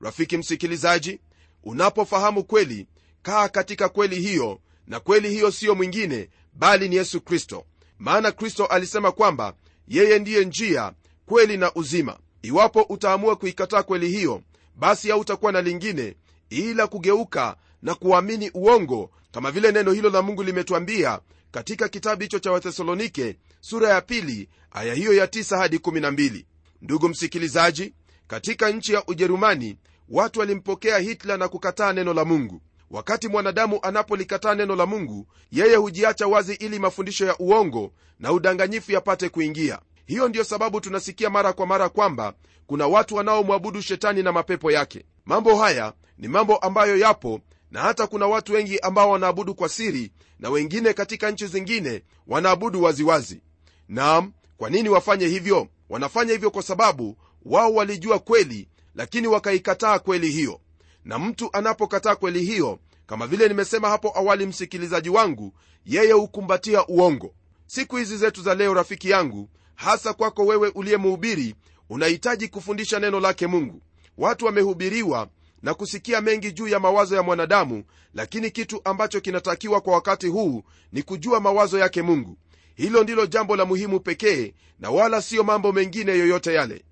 Rafiki 0.00 0.36
msikilizaji 0.36 1.20
unapofahamu 1.64 2.44
kweli 2.44 2.86
kaa 3.22 3.48
katika 3.48 3.88
kweli 3.88 4.20
hiyo 4.20 4.60
na 4.86 5.00
kweli 5.00 5.30
hiyo 5.30 5.50
siyo 5.50 5.74
mwingine 5.74 6.28
bali 6.52 6.88
ni 6.88 6.96
yesu 6.96 7.20
kristo. 7.20 7.64
Maana 7.98 8.32
kristo 8.32 8.66
alisema 8.66 9.12
kwamba 9.12 9.54
yeye 9.88 10.18
ndiye 10.18 10.44
njia 10.44 10.92
kweli 11.26 11.56
na 11.56 11.74
uzima. 11.74 12.18
Iwapo 12.42 12.82
utaamua 12.82 13.36
kuikataa 13.36 13.82
kweli 13.82 14.08
hiyo 14.08 14.42
basi 14.74 15.10
hautakuwa 15.10 15.52
na 15.52 15.62
lingine 15.62 16.16
ila 16.50 16.86
kugeuka 16.86 17.56
na 17.82 17.94
kuamini 17.94 18.50
uongo 18.54 19.10
kama 19.32 19.50
vile 19.50 19.72
neno 19.72 19.92
hilo 19.92 20.10
la 20.10 20.22
mungu 20.22 20.42
limetwambia 20.42 21.20
katika 21.56 21.88
kitabu 21.88 22.22
hicho 22.22 22.38
cha 22.38 22.52
wathesalonike 22.52 23.36
sura 23.60 23.88
ya 23.88 24.00
pili 24.00 24.48
aya 24.70 24.94
hiyo 24.94 25.12
ya 25.14 25.26
9 25.26 25.58
hadi 25.58 25.76
12 25.76 26.44
ndugu 26.82 27.08
msikilizaji 27.08 27.94
katika 28.26 28.70
nchi 28.70 28.92
ya 28.92 29.02
ujerumani 29.06 29.76
watu 30.08 30.40
walimpokea 30.40 30.98
hitler 30.98 31.38
na 31.38 31.48
kukataa 31.48 31.92
neno 31.92 32.14
la 32.14 32.24
mungu. 32.24 32.60
Wakati 32.90 33.28
mwanadamu 33.28 33.78
anapolikataa 33.82 34.54
neno 34.54 34.76
la 34.76 34.86
mungu 34.86 35.26
yeye 35.52 35.76
hujiacha 35.76 36.26
wazi 36.26 36.54
ili 36.54 36.78
mafundisho 36.78 37.26
ya 37.26 37.38
uongo 37.38 37.92
na 38.18 38.32
udanganyifu 38.32 38.92
yapate 38.92 39.28
kuingia. 39.28 39.78
Hiyo 40.06 40.28
ndiyo 40.28 40.44
sababu 40.44 40.80
tunasikia 40.80 41.30
mara 41.30 41.52
kwa 41.52 41.66
mara 41.66 41.88
kwamba 41.88 42.34
kuna 42.66 42.86
watu 42.86 43.14
wanaomwabudu 43.14 43.82
shetani 43.82 44.22
na 44.22 44.32
mapepo 44.32 44.70
yake. 44.70 45.04
Mambo 45.24 45.56
haya 45.56 45.92
ni 46.18 46.28
mambo 46.28 46.56
ambayo 46.56 46.96
yapo 46.96 47.40
na 47.70 47.80
hata 47.80 48.06
kuna 48.06 48.26
watu 48.26 48.52
wengi 48.52 48.78
ambao 48.78 49.10
wanaabudu 49.10 49.54
kwa 49.54 49.68
siri 49.68 50.12
na 50.38 50.50
wengine 50.50 50.92
katika 50.92 51.30
nchi 51.30 51.46
zingine 51.46 52.02
wanaabudu 52.26 52.82
waziwazi. 52.82 53.40
Nam 53.88 54.32
kwa 54.56 54.70
nini 54.70 54.88
wafanye 54.88 55.26
hivyo? 55.26 55.68
Wanafanya 55.88 56.32
hivyo 56.32 56.50
kwa 56.50 56.62
sababu 56.62 57.16
wao 57.44 57.74
walijua 57.74 58.18
kweli 58.18 58.68
lakini 58.94 59.26
wakaikataa 59.26 59.98
kweli 59.98 60.30
hiyo. 60.30 60.60
Na 61.04 61.18
mtu 61.18 61.50
anapokataa 61.52 62.16
kweli 62.16 62.42
hiyo 62.42 62.78
kama 63.06 63.26
vile 63.26 63.48
nimesema 63.48 63.88
hapo 63.88 64.12
awali 64.18 64.46
msikilizaji 64.46 65.08
wangu 65.10 65.52
yeye 65.86 66.12
hukumbatia 66.12 66.86
uongo. 66.86 67.34
Siku 67.66 67.96
hizi 67.96 68.16
zetu 68.16 68.42
za 68.42 68.54
leo 68.54 68.74
rafiki 68.74 69.10
yangu 69.10 69.48
hasa 69.74 70.12
kwako 70.12 70.44
wewe 70.46 70.68
uliyemhubiri 70.68 71.54
unahitaji 71.90 72.48
kufundisha 72.48 72.98
neno 73.00 73.20
lake 73.20 73.46
mungu. 73.46 73.82
Watu 74.18 74.46
wamehubiriwa 74.46 75.28
na 75.62 75.74
kusikia 75.74 76.20
mengi 76.20 76.52
juu 76.52 76.68
ya 76.68 76.80
mawazo 76.80 77.16
ya 77.16 77.22
mwanadamu 77.22 77.84
lakini 78.14 78.50
kitu 78.50 78.80
ambacho 78.84 79.20
kinatakiwa 79.20 79.80
kwa 79.80 79.94
wakati 79.94 80.26
huu 80.26 80.62
ni 80.92 81.02
kujua 81.02 81.40
mawazo 81.40 81.78
yake 81.78 82.02
mungu. 82.02 82.38
Hilo 82.74 83.02
ndilo 83.02 83.26
jambo 83.26 83.56
la 83.56 83.64
muhimu 83.64 84.00
pekee 84.00 84.54
na 84.78 84.90
wala 84.90 85.22
siyo 85.22 85.44
mambo 85.44 85.72
mengine 85.72 86.12
yoyote 86.18 86.54
yale. 86.54 86.84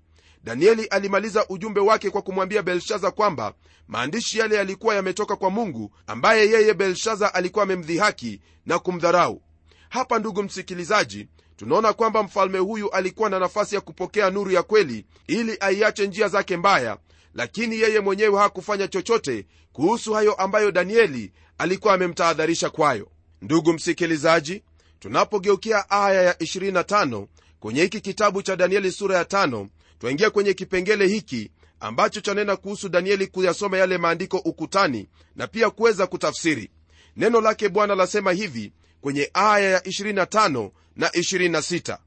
Danieli 0.43 0.85
alimaliza 0.85 1.45
ujumbe 1.49 1.79
wake 1.81 2.09
kwa 2.09 2.21
kumwambia 2.21 2.61
belshaza 2.63 3.11
kwamba 3.11 3.53
maandishi 3.87 4.39
yale 4.39 4.55
yalikuwa 4.55 4.95
yametoka 4.95 5.35
kwa 5.35 5.49
mungu 5.49 5.91
ambaye 6.07 6.49
yeye 6.49 6.73
belshaza 6.73 7.33
alikuwa 7.33 7.63
amemdhihaki 7.63 8.41
na 8.65 8.79
kumdharau. 8.79 9.41
Hapa 9.89 10.19
ndugu 10.19 10.43
msikilizaji 10.43 11.27
tunaona 11.55 11.93
kwamba 11.93 12.23
mfalme 12.23 12.57
huyu 12.59 12.89
alikuwa 12.89 13.29
na 13.29 13.39
nafasi 13.39 13.75
ya 13.75 13.81
kupokea 13.81 14.29
nuru 14.29 14.51
ya 14.51 14.63
kweli 14.63 15.05
ili 15.27 15.57
aiache 15.59 16.07
njia 16.07 16.27
zake 16.27 16.57
mbaya 16.57 16.97
lakini 17.35 17.79
yeye 17.79 17.99
mwenyewe 17.99 18.39
hakufanya 18.39 18.87
chochote 18.87 19.45
kuhusu 19.73 20.13
hayo 20.13 20.33
ambayo 20.33 20.71
danieli 20.71 21.31
alikuwa 21.57 21.93
amemtahadharisha 21.93 22.69
kwayo. 22.69 23.11
Ndugu 23.41 23.73
msikilizaji 23.73 24.63
tunapogeukia 24.99 25.89
aya 25.89 26.21
ya 26.21 26.33
25 26.33 27.27
kwenye 27.59 27.81
hiki 27.81 28.01
kitabu 28.01 28.41
cha 28.41 28.55
danieli 28.55 28.91
sura 28.91 29.17
ya 29.17 29.23
5 29.23 29.67
twaingia 29.99 30.29
kwenye 30.29 30.53
kipengele 30.53 31.07
hiki 31.07 31.51
ambacho 31.79 32.21
chanena 32.21 32.55
kuhusu 32.55 32.89
danieli 32.89 33.27
kuyasoma 33.27 33.77
yale 33.77 33.97
maandiko 33.97 34.37
ukutani 34.37 35.07
na 35.35 35.47
pia 35.47 35.69
kuweza 35.69 36.07
kutafsiri. 36.07 36.69
Neno 37.17 37.41
lake 37.41 37.69
bwana 37.69 37.95
lasema 37.95 38.31
hivi 38.31 38.71
kwenye 39.01 39.29
aya 39.33 39.69
ya 39.69 39.79
25 39.79 40.71
na 40.95 41.07
26 41.07 41.97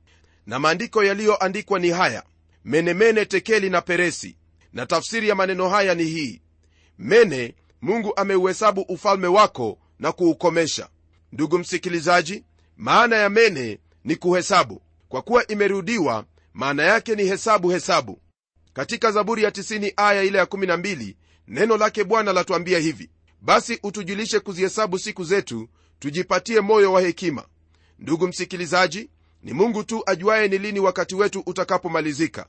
na 0.46 0.58
maandiko 0.58 1.04
yaliyoandikwa 1.04 1.78
ni 1.78 1.90
haya. 1.90 2.22
Menemene 2.64 3.24
tekeli 3.24 3.70
na 3.70 3.80
peresi 3.80 4.36
na 4.72 4.86
tafsiri 4.86 5.28
ya 5.28 5.34
maneno 5.34 5.68
haya 5.68 5.94
ni 5.94 6.04
hii. 6.04 6.40
Mene 6.98 7.54
mungu 7.82 8.12
ameuhesabu 8.16 8.80
ufalme 8.80 9.26
wako 9.26 9.78
na 9.98 10.12
kuukomesha. 10.12 10.88
Ndugu 11.32 11.58
msikilizaji 11.58 12.44
maana 12.76 13.16
ya 13.16 13.28
mene 13.28 13.78
ni 14.04 14.16
kuhesabu. 14.16 14.82
Kwa 15.08 15.22
kuwa 15.22 15.46
imerudiwa 15.46 16.24
maana 16.54 16.82
yake 16.82 17.14
ni 17.14 17.24
hesabu 17.24 17.70
hesabu. 17.70 18.20
Katika 18.72 19.12
zaburi 19.12 19.42
ya 19.42 19.50
90 19.50 19.92
aya 19.96 20.22
ile 20.22 20.38
ya 20.38 20.44
12 20.44 21.14
neno 21.48 21.76
lake 21.76 22.04
bwana 22.04 22.32
latuambia 22.32 22.78
hivi. 22.78 23.10
Basi 23.40 23.78
utujulishe 23.82 24.40
kuzihesabu 24.40 24.98
siku 24.98 25.24
zetu 25.24 25.68
tujipatie 25.98 26.60
moyo 26.60 26.92
wa 26.92 27.00
hekima. 27.00 27.46
Ndugu 27.98 28.28
msikilizaji 28.28 29.10
ni 29.42 29.52
mungu 29.52 29.84
tu 29.84 30.02
ajuaye 30.06 30.48
ni 30.48 30.58
lini 30.58 30.80
wakati 30.80 31.14
wetu 31.14 31.42
utakapomalizika 31.46 32.46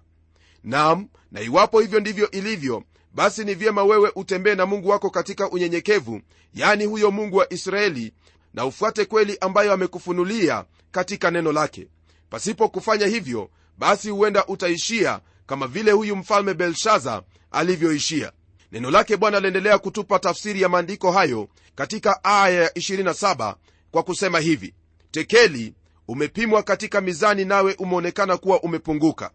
nam 0.63 1.07
na 1.31 1.41
iwapo 1.41 1.79
hivyo 1.79 1.99
ndivyo 1.99 2.31
ilivyo 2.31 2.83
basi 3.13 3.43
ni 3.45 3.53
vyema 3.55 3.83
wewe 3.83 4.11
utembee 4.15 4.55
na 4.55 4.65
mungu 4.65 4.89
wako 4.89 5.09
katika 5.09 5.49
unyenyekevu 5.49 6.21
yani 6.53 6.85
huyo 6.85 7.11
mungu 7.11 7.37
wa 7.37 7.53
israeli 7.53 8.13
na 8.53 8.65
ufuate 8.65 9.05
kweli 9.05 9.37
ambayo 9.41 9.73
amekufunulia 9.73 10.65
katika 10.91 11.31
neno 11.31 11.51
lake. 11.51 11.87
Pasipo 12.29 12.69
kufanya 12.69 13.07
hivyo 13.07 13.49
basi 13.77 14.09
huenda 14.09 14.45
utaishia 14.45 15.19
kama 15.45 15.67
vile 15.67 15.91
huyu 15.91 16.15
mfalme 16.15 16.53
belshaza 16.53 17.23
alivyoishia. 17.51 18.31
Neno 18.71 18.91
lake 18.91 19.17
bwana 19.17 19.37
aliendelea 19.37 19.77
kutupa 19.77 20.19
tafsiri 20.19 20.61
ya 20.61 20.69
maandiko 20.69 21.11
hayo 21.11 21.47
katika 21.75 22.23
aya 22.23 22.61
ya 22.63 22.69
27 22.69 23.55
kwa 23.91 24.03
kusema 24.03 24.39
hivi 24.39 24.73
tekeli 25.11 25.73
umepimwa 26.07 26.63
katika 26.63 27.01
mizani 27.01 27.45
nawe 27.45 27.73
umeonekana 27.79 28.37
kuwa 28.37 28.61
umepunguka 28.63 29.31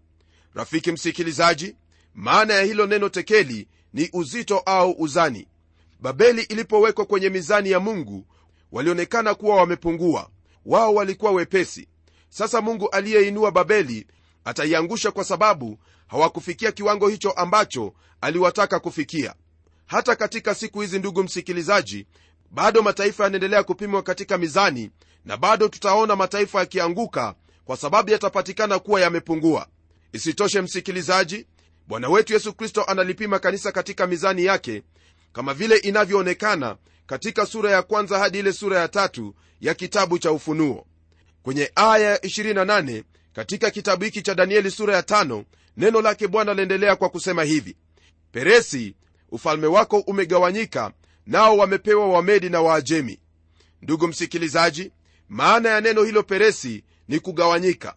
rafiki 0.54 0.92
msikilizaji 0.92 1.76
maana 2.14 2.54
ya 2.54 2.62
hilo 2.62 2.86
neno 2.86 3.08
tekeli 3.08 3.68
ni 3.92 4.10
uzito 4.12 4.58
au 4.58 4.94
uzani. 4.98 5.48
Babeli 6.00 6.42
ilipowekwa 6.42 7.04
kwenye 7.04 7.28
mizani 7.28 7.70
ya 7.70 7.80
mungu 7.80 8.26
walionekana 8.72 9.34
kuwa 9.34 9.56
wamepungua. 9.56 10.30
Wao 10.66 10.94
walikuwa 10.94 11.32
wepesi. 11.32 11.88
Sasa 12.28 12.60
mungu 12.60 12.88
aliyeinua 12.90 13.50
babeli 13.50 14.06
ataiangusha 14.44 15.10
kwa 15.10 15.24
sababu 15.24 15.78
hawakufikia 16.06 16.72
kiwango 16.72 17.08
hicho 17.08 17.30
ambacho 17.30 17.94
aliwataka 18.20 18.80
kufikia. 18.80 19.34
Hata 19.86 20.16
katika 20.16 20.54
siku 20.54 20.80
hizi 20.80 20.98
ndugu 20.98 21.22
msikilizaji 21.22 22.06
bado 22.50 22.82
mataifa 22.82 23.24
yanaendelea 23.24 23.62
kupimwa 23.62 24.02
katika 24.02 24.38
mizani 24.38 24.90
na 25.24 25.36
bado 25.36 25.68
tutaona 25.68 26.16
mataifa 26.16 26.58
yakianguka 26.60 27.34
kwa 27.64 27.76
sababu 27.76 28.10
yatapatikana 28.10 28.78
kuwa 28.78 29.00
yamepungua 29.00 29.66
isitoshe 30.14 30.60
msikilizaji 30.62 31.46
bwana 31.88 32.08
wetu 32.08 32.32
yesu 32.32 32.52
kristo 32.52 32.84
analipima 32.84 33.38
kanisa 33.38 33.72
katika 33.72 34.06
mizani 34.06 34.44
yake 34.44 34.82
kama 35.32 35.54
vile 35.54 35.76
inavyoonekana 35.76 36.76
katika 37.06 37.46
sura 37.46 37.70
ya 37.70 37.82
kwanza 37.82 38.18
hadi 38.18 38.38
ile 38.38 38.52
sura 38.52 38.78
ya 38.80 38.88
tatu 38.88 39.34
ya 39.60 39.74
kitabu 39.74 40.18
cha 40.18 40.32
ufunuo. 40.32 40.86
Kwenye 41.42 41.72
aya 41.74 42.10
ya 42.10 42.16
28 42.16 43.02
katika 43.32 43.70
kitabu 43.70 44.04
hiki 44.04 44.22
cha 44.22 44.34
danieli 44.34 44.70
sura 44.70 44.94
ya 44.96 45.02
tano 45.02 45.44
neno 45.76 46.00
lake 46.02 46.28
bwana 46.28 46.54
laendelea 46.54 46.96
kwa 46.96 47.08
kusema 47.08 47.44
hivi 47.44 47.76
peresi 48.32 48.94
ufalme 49.30 49.66
wako 49.66 49.98
umegawanyika 49.98 50.92
nao 51.26 51.56
wamepewa 51.56 52.08
wamedi 52.08 52.48
na 52.50 52.60
waajemi. 52.60 53.18
Ndugu 53.82 54.08
msikilizaji 54.08 54.92
maana 55.28 55.68
ya 55.68 55.80
neno 55.80 56.02
hilo 56.04 56.22
peresi 56.22 56.84
ni 57.08 57.20
kugawanyika. 57.20 57.94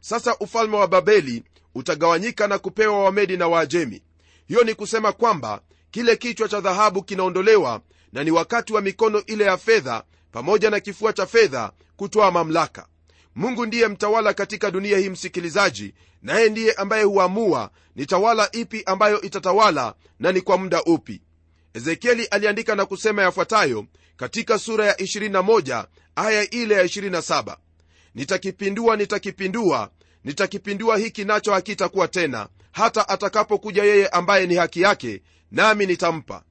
Sasa 0.00 0.36
ufalme 0.38 0.76
wa 0.76 0.88
babeli 0.88 1.42
utagawanyika 1.76 2.48
na 2.48 2.58
kupewa 2.58 3.04
wamedi 3.04 3.36
na 3.36 3.48
waajemi. 3.48 4.02
Hiyo 4.48 4.64
ni 4.64 4.74
kusema 4.74 5.12
kwamba 5.12 5.60
kile 5.90 6.16
kichwa 6.16 6.48
cha 6.48 6.60
dhahabu 6.60 7.02
kinaondolewa 7.02 7.80
na 8.12 8.24
ni 8.24 8.30
wakati 8.30 8.72
wa 8.72 8.80
mikono 8.80 9.22
ile 9.26 9.44
ya 9.44 9.56
fedha 9.56 10.04
pamoja 10.32 10.70
na 10.70 10.80
kifua 10.80 11.12
cha 11.12 11.26
fedha 11.26 11.72
kutoa 11.96 12.30
mamlaka. 12.30 12.86
Mungu 13.34 13.66
ndiye 13.66 13.88
mtawala 13.88 14.34
katika 14.34 14.70
dunia 14.70 14.98
hii 14.98 15.08
msikilizaji 15.08 15.94
naye 16.22 16.48
ndiye 16.48 16.72
ambaye 16.72 17.04
huamua 17.04 17.70
ni 17.96 18.06
tawala 18.06 18.48
ipi 18.52 18.82
ambayo 18.86 19.20
itatawala 19.20 19.94
na 20.20 20.32
ni 20.32 20.40
kwa 20.40 20.58
muda 20.58 20.82
upi. 20.82 21.22
Ezekieli 21.74 22.24
aliandika 22.24 22.74
na 22.74 22.86
kusema 22.86 23.22
yafuatayo 23.22 23.86
katika 24.16 24.58
sura 24.58 24.86
ya 24.86 24.94
21 24.94 25.84
aya 26.16 26.50
ile 26.50 26.74
ya 26.74 26.84
27 26.84 27.56
nitakipindua 28.14 28.96
nitakipindua 28.96 29.90
nitakipindua 30.26 30.96
hiki 30.98 31.24
nacho 31.24 31.52
hakitakuwa 31.52 32.08
tena 32.08 32.48
hata 32.72 33.08
atakapokuja 33.08 33.84
yeye 33.84 34.08
ambaye 34.08 34.46
ni 34.46 34.54
haki 34.54 34.80
yake 34.80 35.22
nami 35.50 35.86
nitampa. 35.86 36.42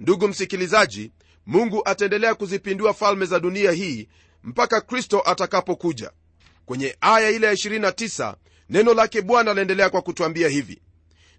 Ndugu 0.00 0.28
msikilizaji 0.28 1.12
mungu 1.46 1.82
ataendelea 1.84 2.34
kuzipindua 2.34 2.94
falme 2.94 3.26
za 3.26 3.40
dunia 3.40 3.72
hii 3.72 4.08
mpaka 4.42 4.80
kristo 4.80 5.22
atakapokuja. 5.26 6.10
Kwenye 6.66 6.96
aya 7.00 7.30
ile 7.30 7.46
ya 7.46 7.52
29 7.52 8.34
neno 8.70 8.94
lake 8.94 9.22
bwana 9.22 9.54
laendelea 9.54 9.90
kwa 9.90 10.02
kutwambia 10.02 10.48
hivi. 10.48 10.82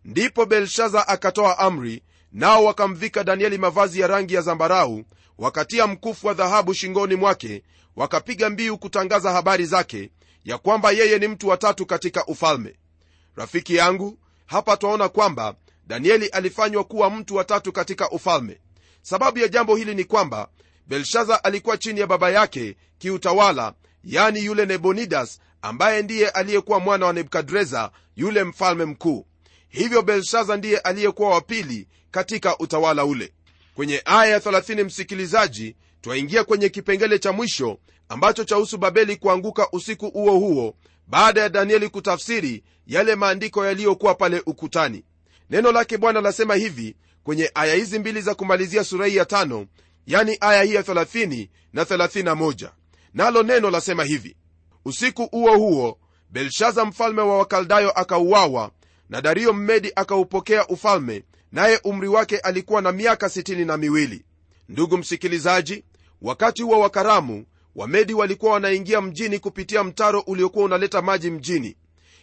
Ndipo 0.05 0.45
belshaza 0.45 1.07
akatoa 1.07 1.59
amri 1.59 2.03
nao 2.31 2.65
wakamvika 2.65 3.23
danieli 3.23 3.57
mavazi 3.57 3.99
ya 3.99 4.07
rangi 4.07 4.33
ya 4.33 4.41
zambarau 4.41 5.03
wakatia 5.37 5.87
mkufu 5.87 6.27
wa 6.27 6.33
dhahabu 6.33 6.73
shingoni 6.73 7.15
mwake 7.15 7.63
wakapiga 7.95 8.49
mbiu 8.49 8.77
kutangaza 8.77 9.31
habari 9.31 9.65
zake 9.65 10.09
ya 10.45 10.57
kwamba 10.57 10.91
yeye 10.91 11.19
ni 11.19 11.27
mtu 11.27 11.47
watatu 11.47 11.85
katika 11.85 12.25
ufalme. 12.25 12.75
Rafiki 13.35 13.75
yangu 13.75 14.17
hapa 14.45 14.77
twaona 14.77 15.09
kwamba 15.09 15.55
danieli 15.87 16.27
alifanywa 16.27 16.83
kuwa 16.83 17.09
mtu 17.09 17.35
watatu 17.35 17.71
katika 17.71 18.09
ufalme. 18.09 18.59
Sababu 19.01 19.39
ya 19.39 19.47
jambo 19.47 19.75
hili 19.75 19.95
ni 19.95 20.03
kwamba 20.03 20.47
belshaza 20.87 21.43
alikuwa 21.43 21.77
chini 21.77 21.99
ya 21.99 22.07
baba 22.07 22.29
yake 22.29 22.75
kiutawala 22.97 23.73
yani 24.03 24.45
yule 24.45 24.65
nebonidas 24.65 25.39
ambaye 25.61 26.01
ndiye 26.01 26.29
aliyekuwa 26.29 26.79
mwana 26.79 27.05
wa 27.05 27.13
nebukadreza 27.13 27.91
yule 28.15 28.43
mfalme 28.43 28.85
mkuu. 28.85 29.25
Hivyo 29.69 30.01
belshaza 30.01 30.57
ndiye 30.57 30.77
aliyekuwa 30.77 31.29
wa 31.29 31.41
pili 31.41 31.87
katika 32.11 32.57
utawala 32.57 33.05
ule. 33.05 33.33
Kwenye 33.75 34.01
aya 34.05 34.31
ya 34.31 34.39
30 34.39 34.83
msikilizaji 34.83 35.75
twaingia 36.01 36.43
kwenye 36.43 36.69
kipengele 36.69 37.19
cha 37.19 37.31
mwisho 37.31 37.79
ambacho 38.09 38.43
chahusu 38.43 38.77
babeli 38.77 39.15
kuanguka 39.15 39.67
usiku 39.71 40.09
huo 40.09 40.39
huo 40.39 40.75
baada 41.07 41.41
ya 41.41 41.49
danieli 41.49 41.89
kutafsiri 41.89 42.63
yale 42.87 43.15
maandiko 43.15 43.65
yaliyokuwa 43.65 44.15
pale 44.15 44.41
ukutani. 44.45 45.03
Neno 45.49 45.71
lake 45.71 45.97
bwana 45.97 46.21
lasema 46.21 46.55
hivi 46.55 46.95
kwenye 47.23 47.51
aya 47.53 47.75
hizi 47.75 47.99
mbili 47.99 48.21
za 48.21 48.35
kumalizia 48.35 48.83
sura 48.83 49.05
hii 49.05 49.15
ya 49.15 49.25
tano 49.25 49.65
yani 50.07 50.37
aya 50.41 50.63
hii 50.63 50.73
ya 50.73 50.81
30 50.81 51.47
na 51.73 51.83
31 51.83 52.69
nalo 53.13 53.43
neno 53.43 53.69
lasema 53.71 54.03
hivi 54.03 54.35
usiku 54.85 55.25
huo 55.31 55.57
huo 55.57 55.97
belshaza 56.29 56.85
mfalme 56.85 57.21
wa 57.21 57.37
wakaldayo 57.37 57.91
akauawa 57.91 58.71
na 59.09 59.21
dario 59.21 59.53
mmedi 59.53 59.91
akaupokea 59.95 60.67
ufalme 60.67 61.23
naye 61.51 61.79
umri 61.83 62.07
wake 62.07 62.37
alikuwa 62.37 62.81
na 62.81 62.91
miaka 62.91 63.29
sitini 63.29 63.65
na 63.65 63.77
miwili. 63.77 64.25
Ndugu 64.69 64.97
msikilizaji 64.97 65.83
wakati 66.21 66.63
huo 66.63 66.79
wa 66.79 66.89
karamu 66.89 67.45
wamedi 67.75 68.13
walikuwa 68.13 68.51
wanaingia 68.53 69.01
mjini 69.01 69.39
kupitia 69.39 69.83
mtaro 69.83 70.19
uliokuwa 70.19 70.65
unaleta 70.65 71.01
maji 71.01 71.31
mjini. 71.31 71.77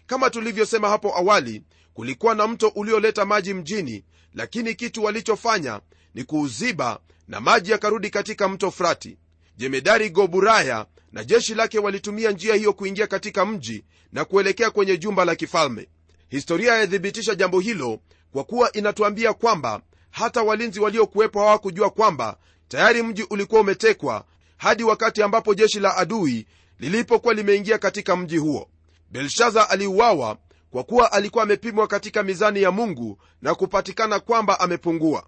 Kama 0.06 0.30
tulivyosema 0.30 0.88
hapo 0.88 1.16
awali 1.18 1.62
kulikuwa 1.94 2.34
na 2.34 2.46
mto 2.48 2.68
ulioleta 2.68 3.24
maji 3.24 3.54
mjini 3.54 4.04
lakini 4.34 4.74
kitu 4.74 5.04
walichofanya 5.04 5.80
ni 6.14 6.24
kuuziba 6.24 7.00
na 7.28 7.40
maji 7.40 7.70
yakarudi 7.70 8.10
katika 8.10 8.48
mto 8.48 8.70
frati. 8.70 9.16
Jemedari 9.56 10.10
goburaya 10.10 10.86
na 11.12 11.24
jeshi 11.24 11.54
lake 11.54 11.78
walitumia 11.78 12.30
njia 12.30 12.54
hiyo 12.54 12.72
kuingia 12.72 13.06
katika 13.06 13.46
mji 13.46 13.84
na 14.12 14.24
kuelekea 14.24 14.70
kwenye 14.70 14.96
jumba 14.96 15.24
la 15.24 15.34
kifalme. 15.36 15.88
Historia 16.28 16.74
yathibitisha 16.74 17.34
jambo 17.34 17.60
hilo 17.60 17.98
kwa 18.32 18.44
kuwa 18.44 18.72
inatuambia 18.72 19.32
kwamba 19.32 19.80
hata 20.10 20.42
walinzi 20.42 20.80
waliokuwepo 20.80 21.40
hawakujua 21.40 21.90
kwamba 21.90 22.36
tayari 22.68 23.02
mji 23.02 23.22
ulikuwa 23.30 23.60
umetekwa 23.60 24.24
hadi 24.62 24.84
wakati 24.84 25.22
ambapo 25.22 25.54
jeshi 25.54 25.80
la 25.80 25.96
adui 25.96 26.46
lilipokuwa 26.78 27.34
limeingia 27.34 27.78
katika 27.78 28.16
mji 28.16 28.36
huo. 28.36 28.68
Belshaza 29.10 29.70
aliuawa 29.70 30.38
kwa 30.70 30.84
kuwa 30.84 31.12
alikuwa 31.12 31.44
amepimwa 31.44 31.86
katika 31.86 32.22
mizani 32.22 32.62
ya 32.62 32.70
mungu 32.70 33.18
na 33.42 33.54
kupatikana 33.54 34.20
kwamba 34.20 34.60
amepungua. 34.60 35.26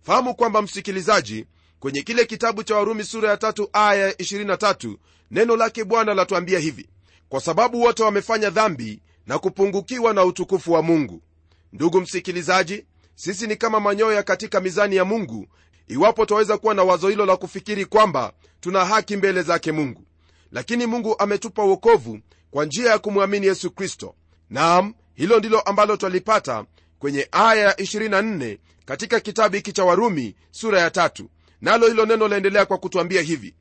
Fahamu 0.00 0.34
kwamba 0.34 0.62
msikilizaji 0.62 1.46
kwenye 1.80 2.02
kile 2.02 2.24
kitabu 2.24 2.62
cha 2.62 2.76
warumi 2.76 3.04
sura 3.04 3.30
ya 3.30 3.36
tatu 3.36 3.68
aya 3.72 4.06
ya 4.06 4.12
23 4.12 4.96
neno 5.30 5.56
lake 5.56 5.84
bwana 5.84 6.14
latuambia 6.14 6.58
hivi 6.58 6.88
kwa 7.28 7.40
sababu 7.40 7.80
wote 7.80 8.02
wamefanya 8.02 8.50
dhambi 8.50 9.00
na 9.26 9.38
kupungukiwa 9.38 10.12
na 10.14 10.24
utukufu 10.24 10.72
wa 10.72 10.82
mungu. 10.82 11.22
Ndugu 11.72 12.00
msikilizaji 12.00 12.84
sisi 13.14 13.46
ni 13.46 13.56
kama 13.56 13.80
manyoya 13.80 14.22
katika 14.22 14.60
mizani 14.60 14.96
ya 14.96 15.04
mungu. 15.04 15.46
Iwapo 15.88 16.26
twaweza 16.26 16.58
kuwa 16.58 16.74
na 16.74 16.82
wazo 16.84 17.08
hilo 17.08 17.26
la 17.26 17.36
kufikiri 17.36 17.86
kwamba 17.86 18.32
tuna 18.62 18.84
haki 18.84 19.16
mbele 19.16 19.42
zake 19.42 19.72
mungu. 19.72 20.04
Lakini 20.52 20.86
mungu 20.86 21.18
ametupa 21.18 21.64
uokovu 21.64 22.20
kwa 22.50 22.64
njia 22.64 22.90
ya 22.90 22.98
kumwamini 22.98 23.46
yesu 23.46 23.70
kristo. 23.70 24.14
Naam 24.50 24.94
hilo 25.14 25.38
ndilo 25.38 25.60
ambalo 25.60 25.96
twalipata 25.96 26.64
kwenye 26.98 27.28
aya 27.32 27.64
ya 27.64 27.72
24 27.72 28.58
katika 28.84 29.20
kitabu 29.20 29.56
hiki 29.56 29.72
cha 29.72 29.84
warumi 29.84 30.34
sura 30.50 30.80
ya 30.80 30.90
tatu. 30.90 31.30
Nalo 31.60 31.88
hilo 31.88 32.06
neno 32.06 32.28
laendelea 32.28 32.66
kwa 32.66 32.78
kutwambia 32.78 33.22
hivi. 33.22 33.54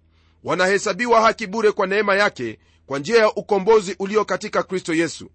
Wanahesabiwa 0.43 1.21
haki 1.21 1.47
bure 1.47 1.71
kwa 1.71 1.87
neema 1.87 2.15
yake 2.15 2.59
kwa 2.85 2.99
njia 2.99 3.17
ya 3.19 3.33
ukombozi 3.35 3.95
ulio 3.99 4.25
katika 4.25 4.63
kristo 4.63 4.93
yesu. 4.93 5.29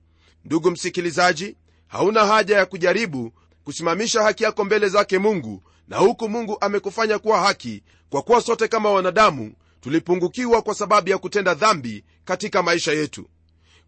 Ndugu 0.44 0.70
msikilizaji 0.70 1.56
hauna 1.86 2.26
haja 2.26 2.56
ya 2.56 2.66
kujaribu 2.66 3.32
kusimamisha 3.64 4.22
haki 4.22 4.44
yako 4.44 4.64
mbele 4.64 4.88
zake 4.88 5.18
mungu 5.18 5.62
na 5.88 5.96
huku 5.98 6.28
mungu 6.28 6.56
amekufanya 6.60 7.18
kuwa 7.18 7.40
haki 7.40 7.82
kwa 8.10 8.22
kuwa 8.22 8.40
sote 8.40 8.68
kama 8.68 8.90
wanadamu 8.90 9.52
tulipungukiwa 9.80 10.62
kwa 10.62 10.74
sababu 10.74 11.08
ya 11.08 11.18
kutenda 11.18 11.54
dhambi 11.54 12.04
katika 12.24 12.62
maisha 12.62 12.92
yetu. 12.92 13.28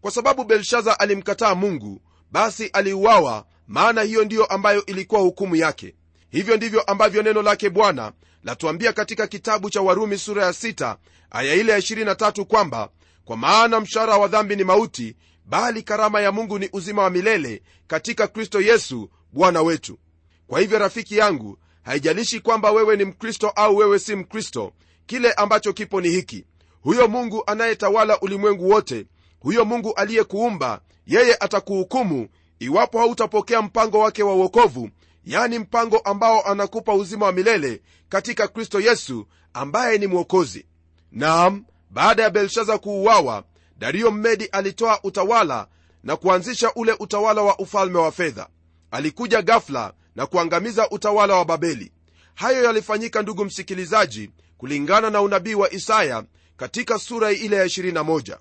Kwa 0.01 0.11
sababu 0.11 0.43
belshaza 0.43 0.99
alimkataa 0.99 1.55
mungu 1.55 2.01
basi 2.31 2.67
aliuawa 2.67 3.45
maana 3.67 4.01
hiyo 4.01 4.25
ndiyo 4.25 4.45
ambayo 4.45 4.85
ilikuwa 4.85 5.21
hukumu 5.21 5.55
yake. 5.55 5.95
Hivyo 6.29 6.57
ndivyo 6.57 6.81
ambavyo 6.81 7.23
neno 7.23 7.41
lake 7.41 7.69
bwana 7.69 8.11
latuambia 8.43 8.93
katika 8.93 9.27
kitabu 9.27 9.69
cha 9.69 9.81
warumi 9.81 10.17
sura 10.17 10.45
ya 10.45 10.51
6 10.51 10.95
aya 11.31 11.53
ile 11.53 11.71
ya 11.71 11.77
23 11.79 12.43
kwamba 12.43 12.89
kwa 13.25 13.37
maana 13.37 13.79
mshahara 13.79 14.17
wa 14.17 14.27
dhambi 14.27 14.55
ni 14.55 14.63
mauti 14.63 15.15
bali 15.45 15.83
karama 15.83 16.21
ya 16.21 16.31
mungu 16.31 16.59
ni 16.59 16.69
uzima 16.73 17.03
wa 17.03 17.09
milele 17.09 17.61
katika 17.87 18.27
kristo 18.27 18.61
yesu 18.61 19.09
bwana 19.33 19.61
wetu. 19.61 19.99
Kwa 20.47 20.59
hivyo 20.59 20.79
rafiki 20.79 21.17
yangu 21.17 21.57
haijalishi 21.83 22.39
kwamba 22.39 22.71
wewe 22.71 22.95
ni 22.97 23.05
mkristo 23.05 23.49
au 23.49 23.77
wewe 23.77 23.99
si 23.99 24.15
mkristo 24.15 24.73
kile 25.05 25.31
ambacho 25.33 25.73
kipo 25.73 26.01
ni 26.01 26.09
hiki. 26.09 26.45
Huyo 26.81 27.07
mungu 27.07 27.43
anayetawala 27.47 28.19
ulimwengu 28.19 28.69
wote 28.69 29.05
huyo 29.39 29.65
mungu 29.65 29.93
aliyekuumba 29.93 30.81
yeye 31.05 31.35
atakuhukumu 31.39 32.27
iwapo 32.59 32.99
hautapokea 32.99 33.61
mpango 33.61 33.99
wake 33.99 34.23
wa 34.23 34.35
uokovu 34.35 34.89
yani 35.25 35.59
mpango 35.59 35.97
ambao 35.97 36.41
anakupa 36.47 36.93
uzima 36.93 37.25
wa 37.25 37.31
milele 37.31 37.81
katika 38.09 38.47
kristo 38.47 38.79
yesu 38.79 39.27
ambaye 39.53 39.97
ni 39.97 40.07
mwokozi. 40.07 40.65
Naam 41.11 41.65
baada 41.89 42.23
ya 42.23 42.29
belshaza 42.29 42.77
kuuawa 42.77 43.43
dario 43.77 44.11
mmedi 44.11 44.45
alitoa 44.45 44.99
utawala 45.03 45.67
na 46.03 46.15
kuanzisha 46.15 46.73
ule 46.73 46.95
utawala 46.99 47.41
wa 47.41 47.59
ufalme 47.59 47.97
wa 47.97 48.11
fedha. 48.11 48.47
Alikuja 48.91 49.41
gafla 49.41 49.93
na 50.19 50.27
kuangamiza 50.27 50.89
utawala 50.89 51.35
wa 51.35 51.45
babeli. 51.45 51.91
Hayo 52.35 52.63
yalifanyika 52.63 53.21
ndugu 53.21 53.45
msikilizaji 53.45 54.31
kulingana 54.57 55.09
na 55.09 55.21
unabii 55.21 55.53
wa 55.53 55.73
isaya 55.73 56.23
katika 56.57 56.99
sura 56.99 57.31
ile 57.31 57.55
ya 57.55 57.65
21 57.65 58.37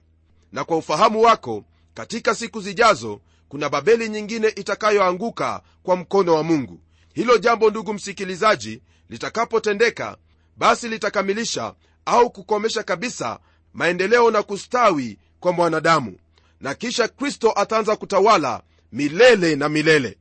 na 0.53 0.65
kwa 0.65 0.77
ufahamu 0.77 1.23
wako 1.23 1.65
katika 1.95 2.35
siku 2.35 2.61
zijazo 2.61 3.21
kuna 3.49 3.69
babeli 3.69 4.09
nyingine 4.09 4.49
itakayoanguka 4.49 5.63
kwa 5.83 5.97
mkono 5.97 6.35
wa 6.35 6.43
mungu. 6.43 6.81
Hilo 7.15 7.39
jambo 7.39 7.71
ndugu 7.71 7.95
msikilizaji 7.95 8.83
litakapotendeka 9.09 10.17
basi 10.57 10.89
litakamilisha 10.89 11.75
au 12.05 12.31
kukomesha 12.31 12.83
kabisa 12.83 13.39
maendeleo 13.73 14.31
na 14.31 14.43
kustawi 14.43 15.19
kwa 15.41 15.53
mwanadamu. 15.53 16.19
Na 16.61 16.75
kisha 16.75 17.09
kristo 17.09 17.53
ataanza 17.57 17.97
kutawala 17.97 18.63
milele 18.93 19.57
na 19.57 19.69
milele 19.69 20.19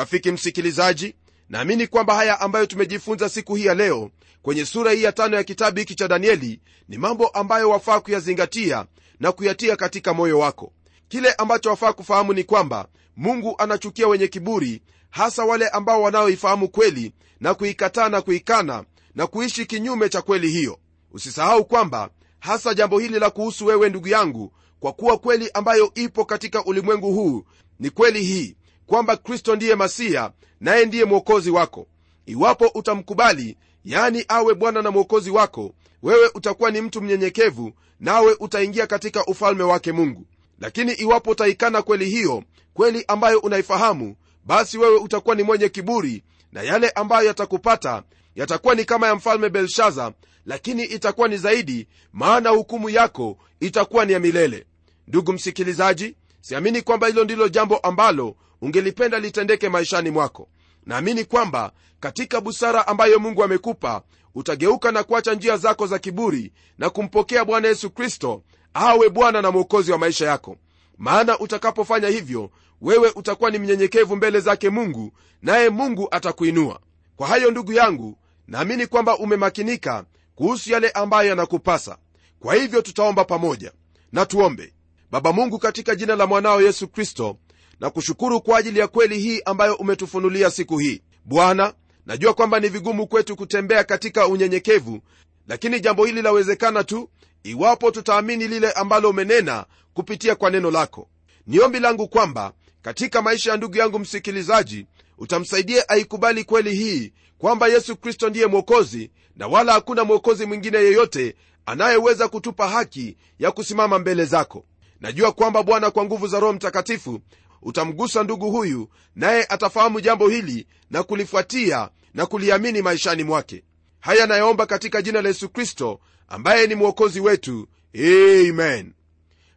rafiki 0.00 0.32
msikilizaji 0.32 1.14
naamini 1.48 1.86
kwamba 1.86 2.14
haya 2.14 2.40
ambayo 2.40 2.66
tumejifunza 2.66 3.28
siku 3.28 3.54
hii 3.54 3.64
ya 3.64 3.74
leo 3.74 4.10
kwenye 4.42 4.66
sura 4.66 4.92
hii 4.92 5.02
ya 5.02 5.12
tano 5.12 5.36
ya 5.36 5.44
kitabu 5.44 5.78
hiki 5.78 5.94
cha 5.94 6.08
danieli 6.08 6.60
ni 6.88 6.98
mambo 6.98 7.28
ambayo 7.28 7.70
wafaa 7.70 8.00
kuyazingatia 8.00 8.84
na 9.20 9.32
kuyatia 9.32 9.76
katika 9.76 10.14
moyo 10.14 10.38
wako. 10.38 10.72
Kile 11.08 11.32
ambacho 11.32 11.68
wafaa 11.70 11.92
kufahamu 11.92 12.32
ni 12.32 12.44
kwamba 12.44 12.88
mungu 13.16 13.54
anachukia 13.58 14.08
wenye 14.08 14.28
kiburi 14.28 14.82
hasa 15.10 15.44
wale 15.44 15.68
ambao 15.68 16.02
wanaoifahamu 16.02 16.68
kweli 16.68 17.12
na 17.40 17.54
kuikataa 17.54 18.08
na 18.08 18.20
kuikana 18.20 18.84
na 19.14 19.26
kuishi 19.26 19.66
kinyume 19.66 20.08
cha 20.08 20.22
kweli 20.22 20.50
hiyo. 20.50 20.78
Usisahau 21.12 21.64
kwamba 21.64 22.10
hasa 22.38 22.74
jambo 22.74 22.98
hili 22.98 23.18
la 23.18 23.30
kuhusu 23.30 23.66
wewe 23.66 23.88
ndugu 23.88 24.08
yangu 24.08 24.52
kwa 24.80 24.92
kuwa 24.92 25.18
kweli 25.18 25.50
ambayo 25.54 25.90
ipo 25.94 26.24
katika 26.24 26.64
ulimwengu 26.64 27.12
huu 27.12 27.44
ni 27.80 27.90
kweli 27.90 28.22
hii 28.22 28.56
kwamba 28.90 29.16
kristo 29.16 29.56
ndiye 29.56 29.74
masiya 29.74 30.32
naye 30.60 30.86
ndiye 30.86 31.04
mwokozi 31.04 31.50
wako. 31.50 31.86
Iwapo 32.26 32.66
utamkubali 32.74 33.56
yani 33.84 34.24
awe 34.28 34.54
bwana 34.54 34.82
na 34.82 34.90
mwokozi 34.90 35.30
wako 35.30 35.74
wewe 36.02 36.30
utakuwa 36.34 36.70
ni 36.70 36.80
mtu 36.80 37.02
mnyenyekevu 37.02 37.72
nawe 38.00 38.36
utaingia 38.40 38.86
katika 38.86 39.24
ufalme 39.26 39.62
wake 39.62 39.92
mungu. 39.92 40.26
Lakini 40.58 40.92
iwapo 40.92 41.30
utaikana 41.30 41.82
kweli 41.82 42.04
hiyo 42.04 42.42
kweli 42.74 43.04
ambayo 43.08 43.38
unaifahamu 43.38 44.16
basi 44.44 44.78
wewe 44.78 44.96
utakuwa 44.98 45.34
ni 45.34 45.42
mwenye 45.42 45.68
kiburi 45.68 46.22
na 46.52 46.62
yale 46.62 46.90
ambayo 46.90 47.26
yatakupata 47.26 48.02
yatakuwa 48.34 48.74
ni 48.74 48.84
kama 48.84 49.06
ya 49.06 49.14
mfalme 49.14 49.48
belshaza 49.48 50.12
lakini 50.46 50.84
itakuwa 50.84 51.28
ni 51.28 51.36
zaidi 51.36 51.88
maana 52.12 52.50
hukumu 52.50 52.90
yako 52.90 53.38
itakuwa 53.60 54.04
ni 54.04 54.12
ya 54.12 54.20
milele. 54.20 54.66
Ndugu 55.08 55.32
msikilizaji 55.32 56.14
siamini 56.40 56.82
kwamba 56.82 57.06
hilo 57.06 57.24
ndilo 57.24 57.48
jambo 57.48 57.76
ambalo 57.78 58.36
ungelipenda 58.62 59.18
litendeke 59.18 59.68
maishani 59.68 60.10
mwako. 60.10 60.48
Naamini 60.86 61.24
kwamba 61.24 61.72
katika 62.00 62.40
busara 62.40 62.86
ambayo 62.86 63.18
mungu 63.18 63.44
amekupa 63.44 64.02
utageuka 64.34 64.92
na 64.92 65.02
kuacha 65.02 65.34
njia 65.34 65.56
zako 65.56 65.86
za 65.86 65.98
kiburi 65.98 66.52
na 66.78 66.90
kumpokea 66.90 67.44
bwana 67.44 67.68
yesu 67.68 67.90
kristo 67.90 68.42
awe 68.74 69.08
bwana 69.08 69.42
na 69.42 69.50
mwokozi 69.50 69.92
wa 69.92 69.98
maisha 69.98 70.26
yako. 70.26 70.56
Maana 70.98 71.38
utakapofanya 71.38 72.08
hivyo 72.08 72.50
wewe 72.80 73.12
utakuwa 73.16 73.50
ni 73.50 73.58
mnyenyekevu 73.58 74.16
mbele 74.16 74.40
zake 74.40 74.70
mungu 74.70 75.12
naye 75.42 75.68
mungu 75.68 76.08
atakuinua. 76.10 76.80
Kwa 77.16 77.28
hayo 77.28 77.50
ndugu 77.50 77.72
yangu 77.72 78.18
naamini 78.48 78.86
kwamba 78.86 79.18
umemakinika 79.18 80.04
kuhusu 80.34 80.72
yale 80.72 80.90
ambayo 80.90 81.28
yanakupasa. 81.28 81.98
Kwa 82.40 82.54
hivyo 82.54 82.82
tutaomba 82.82 83.24
pamoja. 83.24 83.72
Na 84.12 84.26
tuombe. 84.26 84.74
Baba 85.10 85.32
mungu 85.32 85.58
katika 85.58 85.94
jina 85.94 86.16
la 86.16 86.26
mwanao 86.26 86.62
yesu 86.62 86.88
kristo 86.88 87.36
na 87.80 87.90
kushukuru 87.90 88.40
kwa 88.40 88.58
ajili 88.58 88.78
ya 88.78 88.88
kweli 88.88 89.18
hii 89.18 89.40
ambayo 89.44 89.74
umetufunulia 89.74 90.50
siku 90.50 90.78
hii. 90.78 91.02
Bwana 91.24 91.74
najua 92.06 92.34
kwamba 92.34 92.60
ni 92.60 92.68
vigumu 92.68 93.06
kwetu 93.06 93.36
kutembea 93.36 93.84
katika 93.84 94.26
unyenyekevu 94.26 95.00
lakini 95.48 95.80
jambo 95.80 96.04
hili 96.04 96.22
lawezekana 96.22 96.84
tu 96.84 97.10
iwapo 97.42 97.90
tutaamini 97.90 98.48
lile 98.48 98.72
ambalo 98.72 99.10
umenena 99.10 99.64
kupitia 99.94 100.34
kwa 100.34 100.50
neno 100.50 100.70
lako. 100.70 101.08
Ni 101.46 101.60
ombi 101.60 101.80
langu 101.80 102.08
kwamba 102.08 102.52
katika 102.82 103.22
maisha 103.22 103.50
ya 103.50 103.56
ndugu 103.56 103.76
yangu 103.76 103.98
msikilizaji 103.98 104.86
utamsaidia 105.18 105.88
aikubali 105.88 106.44
kweli 106.44 106.74
hii 106.74 107.12
kwamba 107.38 107.68
yesu 107.68 107.96
kristo 107.96 108.28
ndiye 108.28 108.46
mwokozi 108.46 109.10
na 109.36 109.46
wala 109.46 109.72
hakuna 109.72 110.04
mwokozi 110.04 110.46
mwingine 110.46 110.78
yeyote 110.78 111.34
anayeweza 111.66 112.28
kutupa 112.28 112.68
haki 112.68 113.16
ya 113.38 113.50
kusimama 113.52 113.98
mbele 113.98 114.24
zako. 114.24 114.64
Najua 115.00 115.32
kwamba 115.32 115.62
bwana 115.62 115.90
kwa 115.90 116.04
nguvu 116.04 116.26
za 116.26 116.40
roho 116.40 116.52
mtakatifu 116.52 117.20
utamgusa 117.62 118.22
ndugu 118.22 118.50
huyu 118.50 118.88
naye 119.16 119.46
atafahamu 119.48 120.00
jambo 120.00 120.28
hili 120.28 120.66
na 120.90 121.02
kulifuatia 121.02 121.88
na 122.14 122.26
kuliamini 122.26 122.82
maishani 122.82 123.24
mwake. 123.24 123.64
Haya 124.00 124.26
nayaomba 124.26 124.66
katika 124.66 125.02
jina 125.02 125.22
la 125.22 125.28
yesu 125.28 125.48
kristo 125.48 126.00
ambaye 126.28 126.66
ni 126.66 126.74
mwokozi 126.74 127.20
wetu. 127.20 127.68
Amen. 127.94 128.92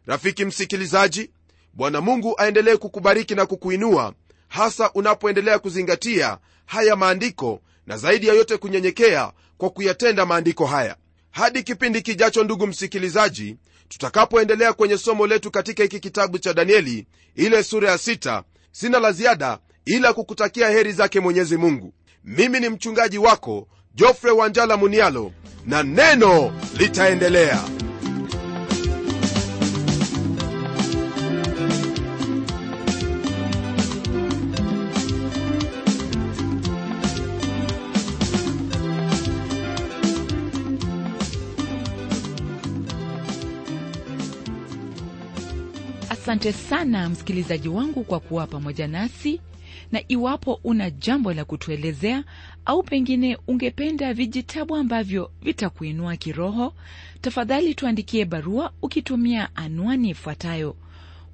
Rafiki 0.06 0.44
msikilizaji 0.44 1.30
bwana 1.72 2.00
mungu 2.00 2.34
aendelee 2.40 2.76
kukubariki 2.76 3.34
na 3.34 3.46
kukuinua 3.46 4.14
hasa 4.48 4.92
unapoendelea 4.92 5.58
kuzingatia 5.58 6.38
haya 6.66 6.96
maandiko 6.96 7.60
na 7.86 7.96
zaidi 7.96 8.26
ya 8.26 8.34
yote 8.34 8.56
kunyenyekea 8.56 9.32
kwa 9.58 9.70
kuyatenda 9.70 10.26
maandiko 10.26 10.66
haya. 10.66 10.96
Hadi 11.30 11.62
kipindi 11.62 12.02
kijacho 12.02 12.44
ndugu 12.44 12.66
msikilizaji 12.66 13.56
tutakapoendelea 13.88 14.72
kwenye 14.72 14.98
somo 14.98 15.26
letu 15.26 15.50
katika 15.50 15.82
hiki 15.82 16.00
kitabu 16.00 16.38
cha 16.38 16.52
danieli 16.54 17.06
ile 17.34 17.62
sura 17.62 17.90
ya 17.90 17.98
sita 17.98 18.42
sina 18.72 18.98
la 19.00 19.12
ziada 19.12 19.58
ila 19.84 20.12
kukutakia 20.12 20.68
heri 20.70 20.92
zake 20.92 21.20
mwenyezi 21.20 21.56
mungu. 21.56 21.92
Mimi 22.24 22.60
ni 22.60 22.68
mchungaji 22.68 23.18
wako 23.18 23.68
jofre 23.94 24.30
wanjala 24.30 24.76
munialo 24.76 25.32
na 25.66 25.82
neno 25.82 26.60
litaendelea 26.78 27.62
asante 46.34 46.52
sana 46.52 47.08
msikilizaji 47.08 47.68
wangu 47.68 48.04
kwa 48.04 48.20
kuwa 48.20 48.46
pamoja 48.46 48.88
nasi. 48.88 49.40
Na 49.92 50.00
iwapo 50.08 50.60
una 50.64 50.90
jambo 50.90 51.32
la 51.34 51.44
kutuelezea 51.44 52.24
au 52.64 52.82
pengine 52.82 53.38
ungependa 53.46 54.14
vijitabu 54.14 54.76
ambavyo 54.76 55.30
vitakuinua 55.42 56.16
kiroho 56.16 56.74
tafadhali 57.20 57.74
tuandikie 57.74 58.24
barua 58.24 58.72
ukitumia 58.82 59.56
anwani 59.56 60.10
ifuatayo. 60.10 60.76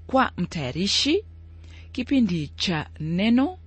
Kwa 0.06 0.32
mtayarishi 0.36 1.24
kipindi 1.92 2.48
cha 2.48 2.86
neno 3.00 3.58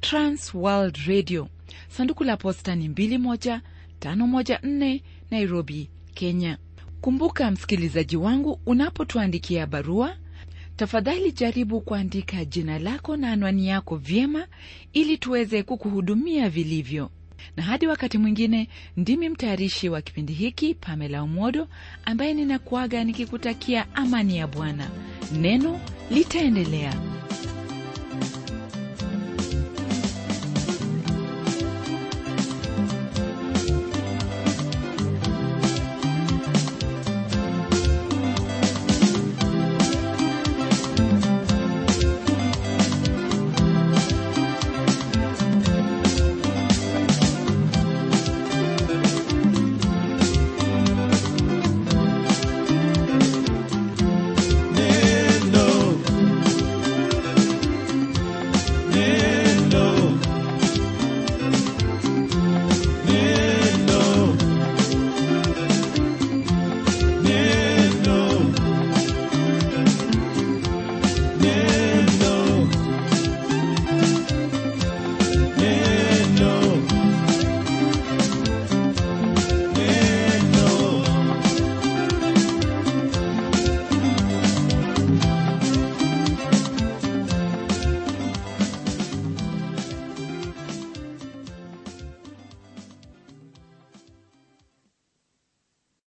transworld 0.00 0.96
radio. 1.06 1.48
Sanduku 1.88 2.24
la 2.24 2.36
posta 2.36 2.74
ni 2.74 2.88
21514 2.88 5.00
nairobi 5.30 5.90
kenya. 6.14 6.58
Kumbuka 7.00 7.50
msikilizaji 7.50 8.16
wangu 8.16 8.60
unapotuandikia 8.66 9.66
barua 9.66 10.16
tafadhali 10.80 11.32
jaribu 11.32 11.80
kuandika 11.80 12.44
jina 12.44 12.78
lako 12.78 13.16
na 13.16 13.32
anwani 13.32 13.68
yako 13.68 13.96
vyema 13.96 14.46
ili 14.92 15.18
tuweze 15.18 15.62
kukuhudumia 15.62 16.50
vilivyo. 16.50 17.10
Na 17.56 17.62
hadi 17.62 17.86
wakati 17.86 18.18
mwingine 18.18 18.68
ndimi 18.96 19.28
mtayarishi 19.28 19.88
wa 19.88 20.02
kipindi 20.02 20.32
hiki 20.32 20.74
pamela 20.74 21.22
umodo 21.22 21.68
ambaye 22.04 22.34
ninakuaga 22.34 23.04
nikikutakia 23.04 23.94
amani 23.94 24.36
ya 24.36 24.46
bwana. 24.46 24.90
Neno 25.40 25.80
litaendelea 26.10 27.19